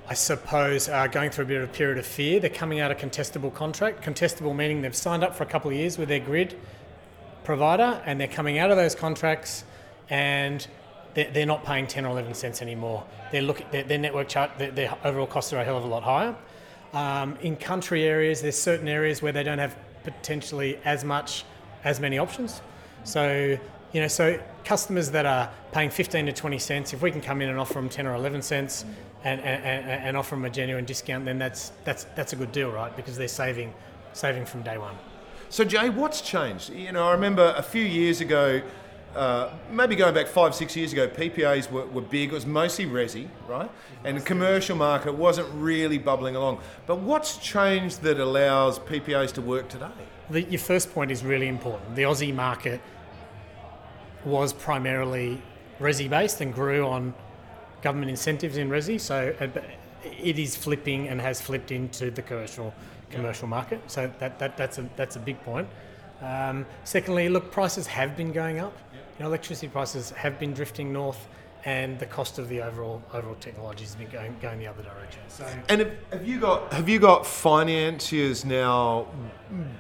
I 0.10 0.14
suppose 0.14 0.88
are 0.88 1.08
going 1.08 1.32
through 1.32 1.46
a 1.46 1.48
bit 1.48 1.62
of 1.62 1.70
a 1.70 1.74
period 1.74 1.98
of 1.98 2.06
fear, 2.06 2.40
they're 2.40 2.50
coming 2.50 2.80
out 2.80 2.92
of 2.92 2.98
contestable 2.98 3.54
contract. 3.54 4.04
Contestable 4.04 4.56
meaning 4.56 4.82
they've 4.82 4.96
signed 4.96 5.24
up 5.24 5.36
for 5.36 5.44
a 5.44 5.48
couple 5.48 5.70
of 5.70 5.76
years 5.76 5.98
with 5.98 6.10
their 6.10 6.20
grid 6.20 6.58
provider 7.44 8.02
and 8.06 8.20
they're 8.20 8.28
coming 8.28 8.58
out 8.58 8.72
of 8.72 8.78
those 8.78 8.96
contracts 8.96 9.64
and 10.10 10.68
they're, 11.18 11.32
they're 11.32 11.46
not 11.48 11.66
paying 11.66 11.88
10 11.88 12.06
or 12.06 12.12
11 12.12 12.36
cents 12.36 12.62
anymore. 12.62 13.04
They're 13.32 13.42
look, 13.42 13.72
their, 13.72 13.82
their 13.82 13.98
network 13.98 14.28
chart, 14.28 14.52
their, 14.60 14.70
their 14.70 14.96
overall 15.04 15.26
costs 15.26 15.52
are 15.52 15.58
a 15.58 15.66
hell 15.66 15.76
of 15.76 15.84
a 15.84 15.88
lot 15.88 16.04
higher. 16.04 16.36
Um, 16.94 17.36
in 17.42 17.56
country 17.56 18.04
areas, 18.04 18.44
there's 18.44 18.58
certain 18.58 18.88
areas 18.88 19.20
where 19.20 19.32
they 19.32 19.42
don't 19.42 19.58
have 19.58 19.76
potentially 20.04 20.80
as 20.86 21.04
much, 21.04 21.44
as 21.84 22.00
many 22.00 22.20
options. 22.20 22.62
So, 23.04 23.58
you 23.94 24.02
know, 24.02 24.08
so 24.08 24.40
customers 24.64 25.10
that 25.10 25.26
are 25.26 25.50
paying 25.72 25.90
15 25.90 26.28
to 26.28 26.34
20 26.34 26.60
cents, 26.60 26.94
if 26.94 27.02
we 27.02 27.10
can 27.10 27.22
come 27.22 27.42
in 27.42 27.50
and 27.50 27.58
offer 27.58 27.74
them 27.74 27.90
10 27.90 28.06
or 28.06 28.14
11 28.14 28.44
cents 28.44 28.86
and, 29.24 29.42
and, 29.42 29.64
and, 29.64 29.90
and 29.90 30.18
offer 30.18 30.36
them 30.36 30.46
a 30.46 30.52
genuine 30.52 30.86
discount, 30.86 31.26
then 31.26 31.40
that's, 31.40 31.72
that's, 31.84 32.04
that's 32.16 32.34
a 32.34 32.36
good 32.36 32.52
deal, 32.52 32.70
right? 32.70 32.96
Because 32.96 33.18
they're 33.18 33.28
saving, 33.28 33.74
saving 34.14 34.46
from 34.46 34.62
day 34.62 34.78
one. 34.78 34.94
So, 35.50 35.64
Jay, 35.64 35.90
what's 35.90 36.22
changed? 36.22 36.70
You 36.70 36.92
know, 36.92 37.08
I 37.08 37.14
remember 37.14 37.56
a 37.58 37.64
few 37.64 37.84
years 37.84 38.22
ago, 38.22 38.62
uh, 39.16 39.52
maybe 39.72 39.96
going 39.96 40.14
back 40.14 40.28
five, 40.28 40.54
six 40.54 40.76
years 40.76 40.94
ago, 40.94 41.08
PPAs 41.08 41.72
were, 41.72 41.86
were 41.88 42.02
big. 42.02 42.30
It 42.30 42.34
was 42.34 42.46
mostly 42.46 42.86
resi, 42.86 43.28
right? 43.48 43.70
And 44.04 44.18
the 44.18 44.22
commercial 44.22 44.76
market 44.76 45.14
wasn't 45.14 45.50
really 45.54 45.98
bubbling 45.98 46.36
along. 46.36 46.60
But 46.86 47.00
what's 47.00 47.38
changed 47.38 48.02
that 48.04 48.20
allows 48.20 48.80
PPAs 48.80 49.32
to 49.34 49.42
work 49.42 49.70
today? 49.70 49.92
The, 50.30 50.44
your 50.44 50.60
first 50.60 50.94
point 50.94 51.10
is 51.10 51.24
really 51.24 51.48
important. 51.48 51.96
The 51.96 52.04
Aussie 52.04 52.34
market 52.34 52.82
was 54.26 54.54
primarily 54.54 55.42
resi 55.80 56.10
based 56.10 56.42
and 56.42 56.54
grew 56.54 56.86
on 56.86 57.14
government 57.82 58.10
incentives 58.10 58.58
in 58.58 58.70
resi. 58.70 59.00
So 59.00 59.34
uh, 59.40 59.48
it 60.04 60.38
is 60.38 60.56
flipping 60.56 61.08
and 61.08 61.20
has 61.22 61.42
flipped 61.42 61.72
into 61.72 62.12
the 62.12 62.22
commercial 62.22 62.74
commercial 63.10 63.48
market. 63.48 63.80
So 63.88 64.12
that, 64.20 64.38
that 64.40 64.58
that's 64.58 64.78
a 64.78 64.90
that's 64.96 65.16
a 65.16 65.20
big 65.20 65.42
point. 65.44 65.68
Um, 66.22 66.66
secondly, 66.84 67.30
look, 67.30 67.52
prices 67.52 67.88
have 67.88 68.18
been 68.18 68.32
going 68.32 68.60
up. 68.60 68.76
You 69.18 69.24
know, 69.24 69.30
electricity 69.30 69.68
prices 69.68 70.12
have 70.12 70.40
been 70.40 70.54
drifting 70.54 70.94
north, 70.94 71.28
and 71.66 71.98
the 71.98 72.06
cost 72.06 72.38
of 72.38 72.50
the 72.50 72.62
overall 72.62 73.02
overall 73.14 73.36
technology 73.40 73.84
has 73.84 73.96
been 73.96 74.10
going 74.10 74.36
going 74.40 74.60
the 74.60 74.68
other 74.68 74.84
direction. 74.84 75.22
So, 75.28 75.46
And 75.70 75.82
have, 75.82 75.92
have 76.12 76.28
you 76.28 76.40
got 76.40 76.72
have 76.72 76.88
you 76.88 77.00
got 77.00 77.26
financiers 77.26 78.46
now 78.46 79.08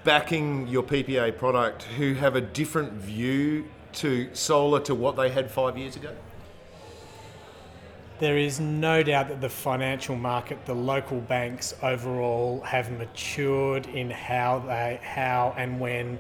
backing 0.03 0.67
your 0.67 0.81
PPA 0.81 1.37
product 1.37 1.83
who 1.83 2.15
have 2.15 2.35
a 2.35 2.41
different 2.41 2.93
view 2.93 3.65
to 3.93 4.33
solar 4.33 4.79
to 4.81 4.95
what 4.95 5.15
they 5.15 5.29
had 5.29 5.51
five 5.51 5.77
years 5.77 5.95
ago? 5.95 6.15
There 8.19 8.39
is 8.39 8.59
no 8.59 9.03
doubt 9.03 9.27
that 9.27 9.41
the 9.41 9.49
financial 9.49 10.15
market, 10.15 10.65
the 10.65 10.73
local 10.73 11.21
banks 11.21 11.75
overall, 11.83 12.61
have 12.61 12.91
matured 12.91 13.85
in 13.85 14.09
how 14.09 14.59
they, 14.65 14.99
how 15.03 15.53
and 15.55 15.79
when, 15.79 16.19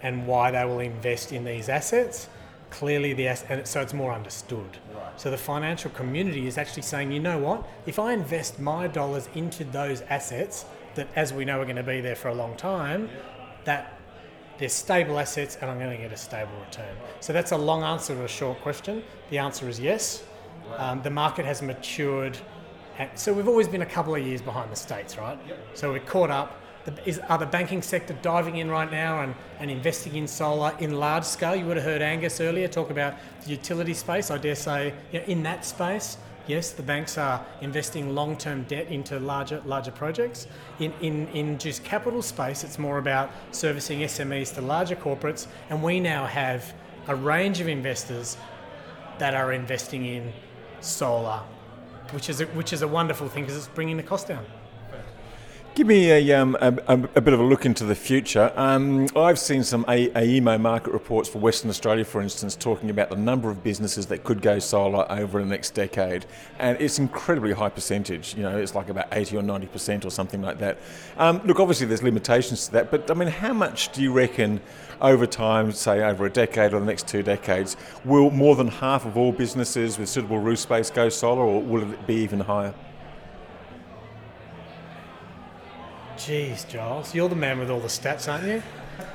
and 0.00 0.26
why 0.26 0.50
they 0.50 0.64
will 0.64 0.80
invest 0.80 1.32
in 1.32 1.44
these 1.44 1.68
assets. 1.68 2.30
Clearly, 2.78 3.12
the 3.12 3.28
ass- 3.28 3.44
and 3.48 3.64
so 3.66 3.80
it's 3.80 3.94
more 3.94 4.12
understood. 4.12 4.78
So 5.16 5.30
the 5.30 5.38
financial 5.38 5.92
community 5.92 6.48
is 6.48 6.58
actually 6.58 6.82
saying, 6.82 7.12
you 7.12 7.20
know 7.20 7.38
what? 7.38 7.64
If 7.86 8.00
I 8.00 8.12
invest 8.12 8.58
my 8.58 8.88
dollars 8.88 9.28
into 9.34 9.62
those 9.64 10.00
assets 10.02 10.64
that, 10.96 11.06
as 11.14 11.32
we 11.32 11.44
know, 11.44 11.60
are 11.60 11.64
going 11.64 11.76
to 11.76 11.84
be 11.84 12.00
there 12.00 12.16
for 12.16 12.28
a 12.28 12.34
long 12.34 12.56
time, 12.56 13.08
that 13.64 14.00
they're 14.58 14.68
stable 14.68 15.20
assets 15.20 15.56
and 15.60 15.70
I'm 15.70 15.78
going 15.78 15.96
to 15.96 16.02
get 16.02 16.12
a 16.12 16.16
stable 16.16 16.50
return. 16.66 16.96
So 17.20 17.32
that's 17.32 17.52
a 17.52 17.56
long 17.56 17.84
answer 17.84 18.14
to 18.16 18.24
a 18.24 18.28
short 18.28 18.60
question. 18.60 19.04
The 19.30 19.38
answer 19.38 19.68
is 19.68 19.78
yes. 19.78 20.24
Um, 20.76 21.00
the 21.02 21.10
market 21.10 21.44
has 21.44 21.62
matured. 21.62 22.36
And 22.98 23.08
so 23.14 23.32
we've 23.32 23.48
always 23.48 23.68
been 23.68 23.82
a 23.82 23.86
couple 23.86 24.16
of 24.16 24.26
years 24.26 24.42
behind 24.42 24.72
the 24.72 24.76
states, 24.76 25.16
right? 25.16 25.38
So 25.74 25.92
we're 25.92 26.00
caught 26.00 26.30
up. 26.30 26.60
The, 26.84 27.08
is, 27.08 27.18
are 27.18 27.38
the 27.38 27.46
banking 27.46 27.80
sector 27.80 28.14
diving 28.20 28.58
in 28.58 28.70
right 28.70 28.90
now 28.90 29.22
and, 29.22 29.34
and 29.58 29.70
investing 29.70 30.16
in 30.16 30.28
solar 30.28 30.74
in 30.78 30.92
large 30.92 31.24
scale? 31.24 31.56
You 31.56 31.64
would 31.66 31.76
have 31.76 31.86
heard 31.86 32.02
Angus 32.02 32.40
earlier 32.40 32.68
talk 32.68 32.90
about 32.90 33.14
the 33.42 33.50
utility 33.50 33.94
space. 33.94 34.30
I 34.30 34.38
dare 34.38 34.54
say, 34.54 34.92
you 35.10 35.20
know, 35.20 35.26
in 35.26 35.42
that 35.44 35.64
space, 35.64 36.18
yes, 36.46 36.72
the 36.72 36.82
banks 36.82 37.16
are 37.16 37.44
investing 37.62 38.14
long-term 38.14 38.64
debt 38.64 38.88
into 38.88 39.18
larger 39.18 39.62
larger 39.64 39.90
projects. 39.90 40.46
In, 40.78 40.92
in, 41.00 41.28
in 41.28 41.58
Juice 41.58 41.78
Capital 41.78 42.22
space, 42.22 42.64
it's 42.64 42.78
more 42.78 42.98
about 42.98 43.30
servicing 43.50 44.00
SMEs 44.00 44.54
to 44.54 44.60
larger 44.60 44.96
corporates, 44.96 45.46
and 45.70 45.82
we 45.82 46.00
now 46.00 46.26
have 46.26 46.74
a 47.08 47.14
range 47.14 47.60
of 47.60 47.68
investors 47.68 48.36
that 49.18 49.34
are 49.34 49.52
investing 49.52 50.04
in 50.04 50.32
solar, 50.80 51.40
which 52.10 52.28
is 52.28 52.40
a, 52.40 52.46
which 52.46 52.72
is 52.72 52.82
a 52.82 52.88
wonderful 52.88 53.28
thing 53.28 53.44
because 53.44 53.56
it's 53.56 53.68
bringing 53.68 53.96
the 53.96 54.02
cost 54.02 54.28
down. 54.28 54.44
Give 55.74 55.88
me 55.88 56.08
a, 56.12 56.40
um, 56.40 56.56
a, 56.60 56.68
a, 56.86 56.96
bit 56.96 57.34
of 57.34 57.40
a 57.40 57.42
look 57.42 57.66
into 57.66 57.84
the 57.84 57.96
future. 57.96 58.52
Um, 58.54 59.08
I've 59.16 59.40
seen 59.40 59.64
some 59.64 59.84
AEMO 59.86 60.60
market 60.60 60.92
reports 60.92 61.28
for 61.28 61.40
Western 61.40 61.68
Australia, 61.68 62.04
for 62.04 62.22
instance, 62.22 62.54
talking 62.54 62.90
about 62.90 63.10
the 63.10 63.16
number 63.16 63.50
of 63.50 63.64
businesses 63.64 64.06
that 64.06 64.22
could 64.22 64.40
go 64.40 64.60
solar 64.60 65.04
over 65.10 65.40
the 65.40 65.46
next 65.46 65.70
decade, 65.70 66.26
and 66.60 66.80
it's 66.80 67.00
incredibly 67.00 67.54
high 67.54 67.70
percentage. 67.70 68.36
You 68.36 68.44
know, 68.44 68.56
it's 68.56 68.76
like 68.76 68.88
about 68.88 69.08
80 69.10 69.38
or 69.38 69.42
90 69.42 69.66
percent 69.66 70.04
or 70.04 70.12
something 70.12 70.40
like 70.40 70.58
that. 70.58 70.78
Um, 71.16 71.40
look, 71.44 71.58
obviously 71.58 71.88
there's 71.88 72.04
limitations 72.04 72.66
to 72.66 72.72
that, 72.74 72.92
but 72.92 73.10
I 73.10 73.14
mean, 73.14 73.26
how 73.26 73.52
much 73.52 73.90
do 73.90 74.00
you 74.00 74.12
reckon 74.12 74.60
over 75.00 75.26
time, 75.26 75.72
say 75.72 76.04
over 76.04 76.24
a 76.24 76.30
decade 76.30 76.72
or 76.72 76.78
the 76.78 76.86
next 76.86 77.08
two 77.08 77.24
decades, 77.24 77.76
will 78.04 78.30
more 78.30 78.54
than 78.54 78.68
half 78.68 79.06
of 79.06 79.16
all 79.16 79.32
businesses 79.32 79.98
with 79.98 80.08
suitable 80.08 80.38
roof 80.38 80.60
space 80.60 80.88
go 80.88 81.08
solar, 81.08 81.42
or 81.42 81.60
will 81.60 81.82
it 81.82 82.06
be 82.06 82.14
even 82.14 82.38
higher? 82.38 82.72
Jeez, 86.24 86.66
Giles, 86.66 87.14
you're 87.14 87.28
the 87.28 87.36
man 87.36 87.58
with 87.58 87.68
all 87.68 87.80
the 87.80 87.88
stats, 87.88 88.32
aren't 88.32 88.46
you? 88.46 88.62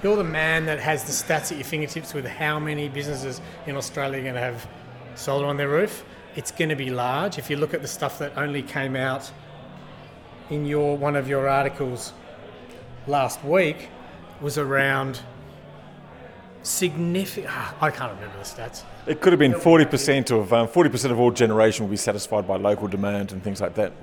You're 0.03 0.15
the 0.15 0.23
man 0.23 0.67
that 0.67 0.79
has 0.79 1.05
the 1.05 1.11
stats 1.11 1.51
at 1.51 1.57
your 1.57 1.63
fingertips 1.63 2.13
with 2.13 2.27
how 2.27 2.59
many 2.59 2.87
businesses 2.87 3.41
in 3.65 3.75
Australia 3.75 4.19
are 4.19 4.21
going 4.21 4.35
to 4.35 4.39
have 4.39 4.67
solar 5.15 5.47
on 5.47 5.57
their 5.57 5.69
roof. 5.69 6.05
It's 6.35 6.51
going 6.51 6.69
to 6.69 6.75
be 6.75 6.91
large. 6.91 7.39
If 7.39 7.49
you 7.49 7.57
look 7.57 7.73
at 7.73 7.81
the 7.81 7.87
stuff 7.87 8.19
that 8.19 8.37
only 8.37 8.61
came 8.61 8.95
out 8.95 9.31
in 10.51 10.67
your 10.67 10.95
one 10.95 11.15
of 11.15 11.27
your 11.27 11.49
articles 11.49 12.13
last 13.07 13.43
week, 13.43 13.89
was 14.39 14.59
around 14.59 15.19
significant. 16.61 17.51
I 17.81 17.89
can't 17.89 18.13
remember 18.13 18.37
the 18.37 18.43
stats. 18.43 18.83
It 19.07 19.19
could 19.19 19.33
have 19.33 19.39
been 19.39 19.53
40% 19.53 20.29
of 20.29 20.53
um, 20.53 20.67
40% 20.67 21.09
of 21.09 21.19
all 21.19 21.31
generation 21.31 21.85
will 21.85 21.91
be 21.91 21.97
satisfied 21.97 22.47
by 22.47 22.57
local 22.57 22.87
demand 22.87 23.31
and 23.31 23.43
things 23.43 23.61
like 23.61 23.73
that. 23.73 23.93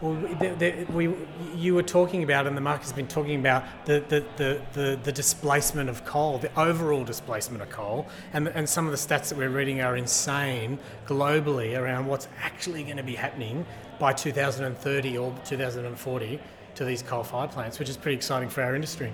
Well, 0.00 0.14
the, 0.14 0.48
the, 0.58 0.92
we, 0.92 1.14
you 1.54 1.74
were 1.74 1.82
talking 1.82 2.22
about, 2.22 2.46
and 2.46 2.56
the 2.56 2.60
market's 2.62 2.92
been 2.92 3.06
talking 3.06 3.38
about 3.38 3.64
the, 3.84 4.02
the, 4.08 4.24
the, 4.36 4.62
the, 4.72 4.98
the 5.02 5.12
displacement 5.12 5.90
of 5.90 6.06
coal, 6.06 6.38
the 6.38 6.50
overall 6.58 7.04
displacement 7.04 7.62
of 7.62 7.68
coal, 7.68 8.08
and, 8.32 8.48
and 8.48 8.66
some 8.66 8.86
of 8.86 8.92
the 8.92 8.96
stats 8.96 9.28
that 9.28 9.36
we're 9.36 9.50
reading 9.50 9.82
are 9.82 9.98
insane 9.98 10.78
globally 11.06 11.78
around 11.78 12.06
what's 12.06 12.28
actually 12.42 12.82
going 12.82 12.96
to 12.96 13.02
be 13.02 13.14
happening 13.14 13.66
by 13.98 14.14
2030 14.14 15.18
or 15.18 15.34
2040 15.44 16.40
to 16.76 16.84
these 16.86 17.02
coal-fired 17.02 17.50
plants, 17.50 17.78
which 17.78 17.90
is 17.90 17.98
pretty 17.98 18.16
exciting 18.16 18.48
for 18.48 18.62
our 18.62 18.74
industry. 18.74 19.12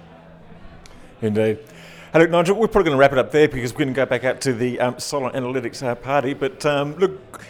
Indeed. 1.21 1.59
Hey, 2.13 2.21
look, 2.21 2.31
Nigel, 2.31 2.57
we're 2.57 2.69
probably 2.69 2.91
going 2.91 2.97
to 2.97 3.01
wrap 3.01 3.13
it 3.13 3.19
up 3.19 3.33
there 3.33 3.49
because 3.49 3.73
we're 3.73 3.79
going 3.81 3.89
to 3.89 3.95
go 3.95 4.07
back 4.07 4.23
out 4.23 4.41
to 4.43 4.53
the 4.53 4.79
um, 4.79 5.01
Solar 5.01 5.31
Analytics 5.33 5.83
uh, 5.83 5.97
party. 5.97 6.33
But 6.33 6.65
um, 6.65 6.95
look, 6.99 7.41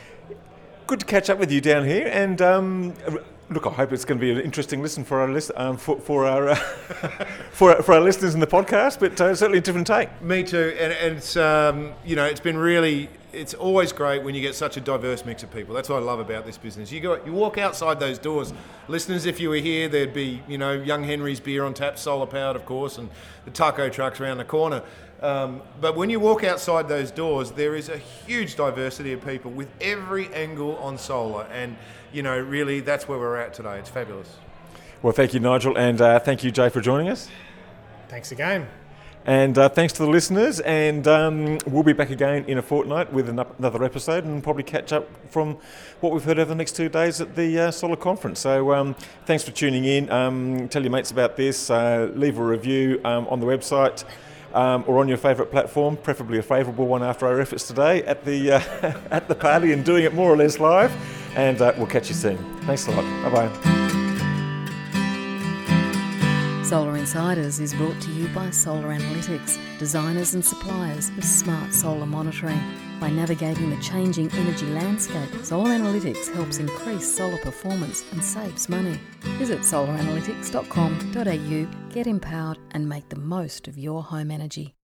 good 0.86 1.00
to 1.00 1.06
catch 1.06 1.28
up 1.30 1.38
with 1.38 1.50
you 1.50 1.60
down 1.60 1.84
here. 1.84 2.08
And 2.12 2.40
um, 2.40 2.94
look, 3.50 3.66
I 3.66 3.70
hope 3.70 3.92
it's 3.92 4.04
going 4.04 4.18
to 4.18 4.24
be 4.24 4.30
an 4.30 4.40
interesting 4.40 4.82
listen 4.82 5.04
for 5.04 5.20
our 5.20 5.28
list, 5.28 5.50
um, 5.56 5.76
for, 5.76 5.98
for 6.00 6.26
our 6.26 6.50
uh, 6.50 6.54
for, 7.52 7.82
for 7.82 7.94
our 7.94 8.00
listeners 8.00 8.34
in 8.34 8.40
the 8.40 8.46
podcast. 8.46 9.00
But 9.00 9.20
uh, 9.20 9.34
certainly 9.34 9.58
a 9.58 9.62
different 9.62 9.86
take. 9.86 10.22
Me 10.22 10.42
too, 10.42 10.76
and, 10.78 10.92
and 10.92 11.16
it's 11.16 11.36
um, 11.36 11.92
you 12.04 12.16
know 12.16 12.24
it's 12.24 12.40
been 12.40 12.56
really 12.56 13.08
it's 13.32 13.52
always 13.52 13.92
great 13.92 14.22
when 14.22 14.34
you 14.34 14.40
get 14.40 14.54
such 14.54 14.76
a 14.76 14.80
diverse 14.80 15.24
mix 15.24 15.42
of 15.42 15.52
people. 15.52 15.74
That's 15.74 15.88
what 15.88 15.96
I 15.96 16.04
love 16.04 16.20
about 16.20 16.46
this 16.46 16.56
business. 16.56 16.90
You 16.90 17.00
go, 17.00 17.22
you 17.24 17.32
walk 17.32 17.58
outside 17.58 18.00
those 18.00 18.18
doors, 18.18 18.52
listeners. 18.88 19.26
If 19.26 19.40
you 19.40 19.50
were 19.50 19.56
here, 19.56 19.88
there'd 19.88 20.14
be 20.14 20.42
you 20.48 20.58
know 20.58 20.72
Young 20.72 21.04
Henry's 21.04 21.40
beer 21.40 21.64
on 21.64 21.74
tap, 21.74 21.98
solar 21.98 22.26
powered, 22.26 22.56
of 22.56 22.64
course, 22.64 22.98
and 22.98 23.10
the 23.44 23.50
taco 23.50 23.88
trucks 23.88 24.20
around 24.20 24.38
the 24.38 24.44
corner. 24.44 24.82
Um, 25.26 25.60
but 25.80 25.96
when 25.96 26.08
you 26.08 26.20
walk 26.20 26.44
outside 26.44 26.86
those 26.86 27.10
doors, 27.10 27.50
there 27.50 27.74
is 27.74 27.88
a 27.88 27.98
huge 27.98 28.54
diversity 28.54 29.12
of 29.12 29.26
people 29.26 29.50
with 29.50 29.68
every 29.80 30.32
angle 30.32 30.76
on 30.76 30.96
solar, 30.96 31.46
and 31.46 31.76
you 32.12 32.22
know 32.22 32.38
really 32.38 32.78
that's 32.78 33.08
where 33.08 33.18
we're 33.18 33.36
at 33.36 33.52
today. 33.52 33.76
It's 33.80 33.90
fabulous. 33.90 34.36
Well, 35.02 35.12
thank 35.12 35.34
you, 35.34 35.40
Nigel, 35.40 35.76
and 35.76 36.00
uh, 36.00 36.20
thank 36.20 36.44
you, 36.44 36.52
Jay, 36.52 36.68
for 36.68 36.80
joining 36.80 37.08
us. 37.08 37.28
Thanks 38.08 38.30
again. 38.30 38.68
And 39.24 39.58
uh, 39.58 39.68
thanks 39.68 39.92
to 39.94 40.04
the 40.04 40.08
listeners. 40.08 40.60
And 40.60 41.08
um, 41.08 41.58
we'll 41.66 41.82
be 41.82 41.92
back 41.92 42.10
again 42.10 42.44
in 42.44 42.58
a 42.58 42.62
fortnight 42.62 43.12
with 43.12 43.28
an 43.28 43.40
up- 43.40 43.58
another 43.58 43.82
episode 43.82 44.22
and 44.22 44.40
probably 44.40 44.62
catch 44.62 44.92
up 44.92 45.08
from 45.28 45.58
what 45.98 46.12
we've 46.12 46.22
heard 46.22 46.38
over 46.38 46.50
the 46.50 46.54
next 46.54 46.76
two 46.76 46.88
days 46.88 47.20
at 47.20 47.34
the 47.34 47.58
uh, 47.58 47.70
Solar 47.72 47.96
Conference. 47.96 48.38
So 48.38 48.72
um, 48.72 48.94
thanks 49.24 49.42
for 49.42 49.50
tuning 49.50 49.84
in. 49.84 50.08
Um, 50.12 50.68
tell 50.68 50.82
your 50.82 50.92
mates 50.92 51.10
about 51.10 51.36
this. 51.36 51.68
Uh, 51.68 52.12
leave 52.14 52.38
a 52.38 52.44
review 52.44 53.00
um, 53.04 53.26
on 53.26 53.40
the 53.40 53.46
website. 53.46 54.04
Um, 54.56 54.84
or 54.86 55.00
on 55.00 55.06
your 55.06 55.18
favourite 55.18 55.50
platform, 55.50 55.98
preferably 55.98 56.38
a 56.38 56.42
favourable 56.42 56.86
one 56.86 57.02
after 57.02 57.26
our 57.26 57.38
efforts 57.42 57.66
today 57.66 58.02
at 58.04 58.24
the 58.24 58.52
uh, 58.52 58.60
at 59.10 59.28
the 59.28 59.34
party 59.34 59.72
and 59.72 59.84
doing 59.84 60.04
it 60.04 60.14
more 60.14 60.32
or 60.32 60.36
less 60.36 60.58
live. 60.58 60.90
And 61.36 61.60
uh, 61.60 61.74
we'll 61.76 61.86
catch 61.86 62.08
you 62.08 62.14
soon. 62.14 62.38
Thanks 62.62 62.86
a 62.86 62.92
lot. 62.92 63.04
Bye 63.22 63.48
bye. 63.48 63.86
Solar 66.64 66.96
Insiders 66.96 67.60
is 67.60 67.74
brought 67.74 68.00
to 68.00 68.10
you 68.10 68.28
by 68.28 68.48
Solar 68.48 68.88
Analytics, 68.88 69.58
designers 69.78 70.32
and 70.32 70.42
suppliers 70.42 71.10
of 71.10 71.22
smart 71.22 71.74
solar 71.74 72.06
monitoring. 72.06 72.58
By 73.00 73.10
navigating 73.10 73.70
the 73.70 73.80
changing 73.82 74.30
energy 74.32 74.66
landscape, 74.66 75.28
Solar 75.42 75.70
Analytics 75.70 76.32
helps 76.34 76.58
increase 76.58 77.16
solar 77.16 77.38
performance 77.38 78.04
and 78.12 78.22
saves 78.24 78.68
money. 78.68 79.00
Visit 79.38 79.60
solaranalytics.com.au, 79.60 81.90
get 81.92 82.06
empowered, 82.06 82.58
and 82.70 82.88
make 82.88 83.08
the 83.08 83.18
most 83.18 83.66
of 83.68 83.76
your 83.76 84.02
home 84.02 84.30
energy. 84.30 84.75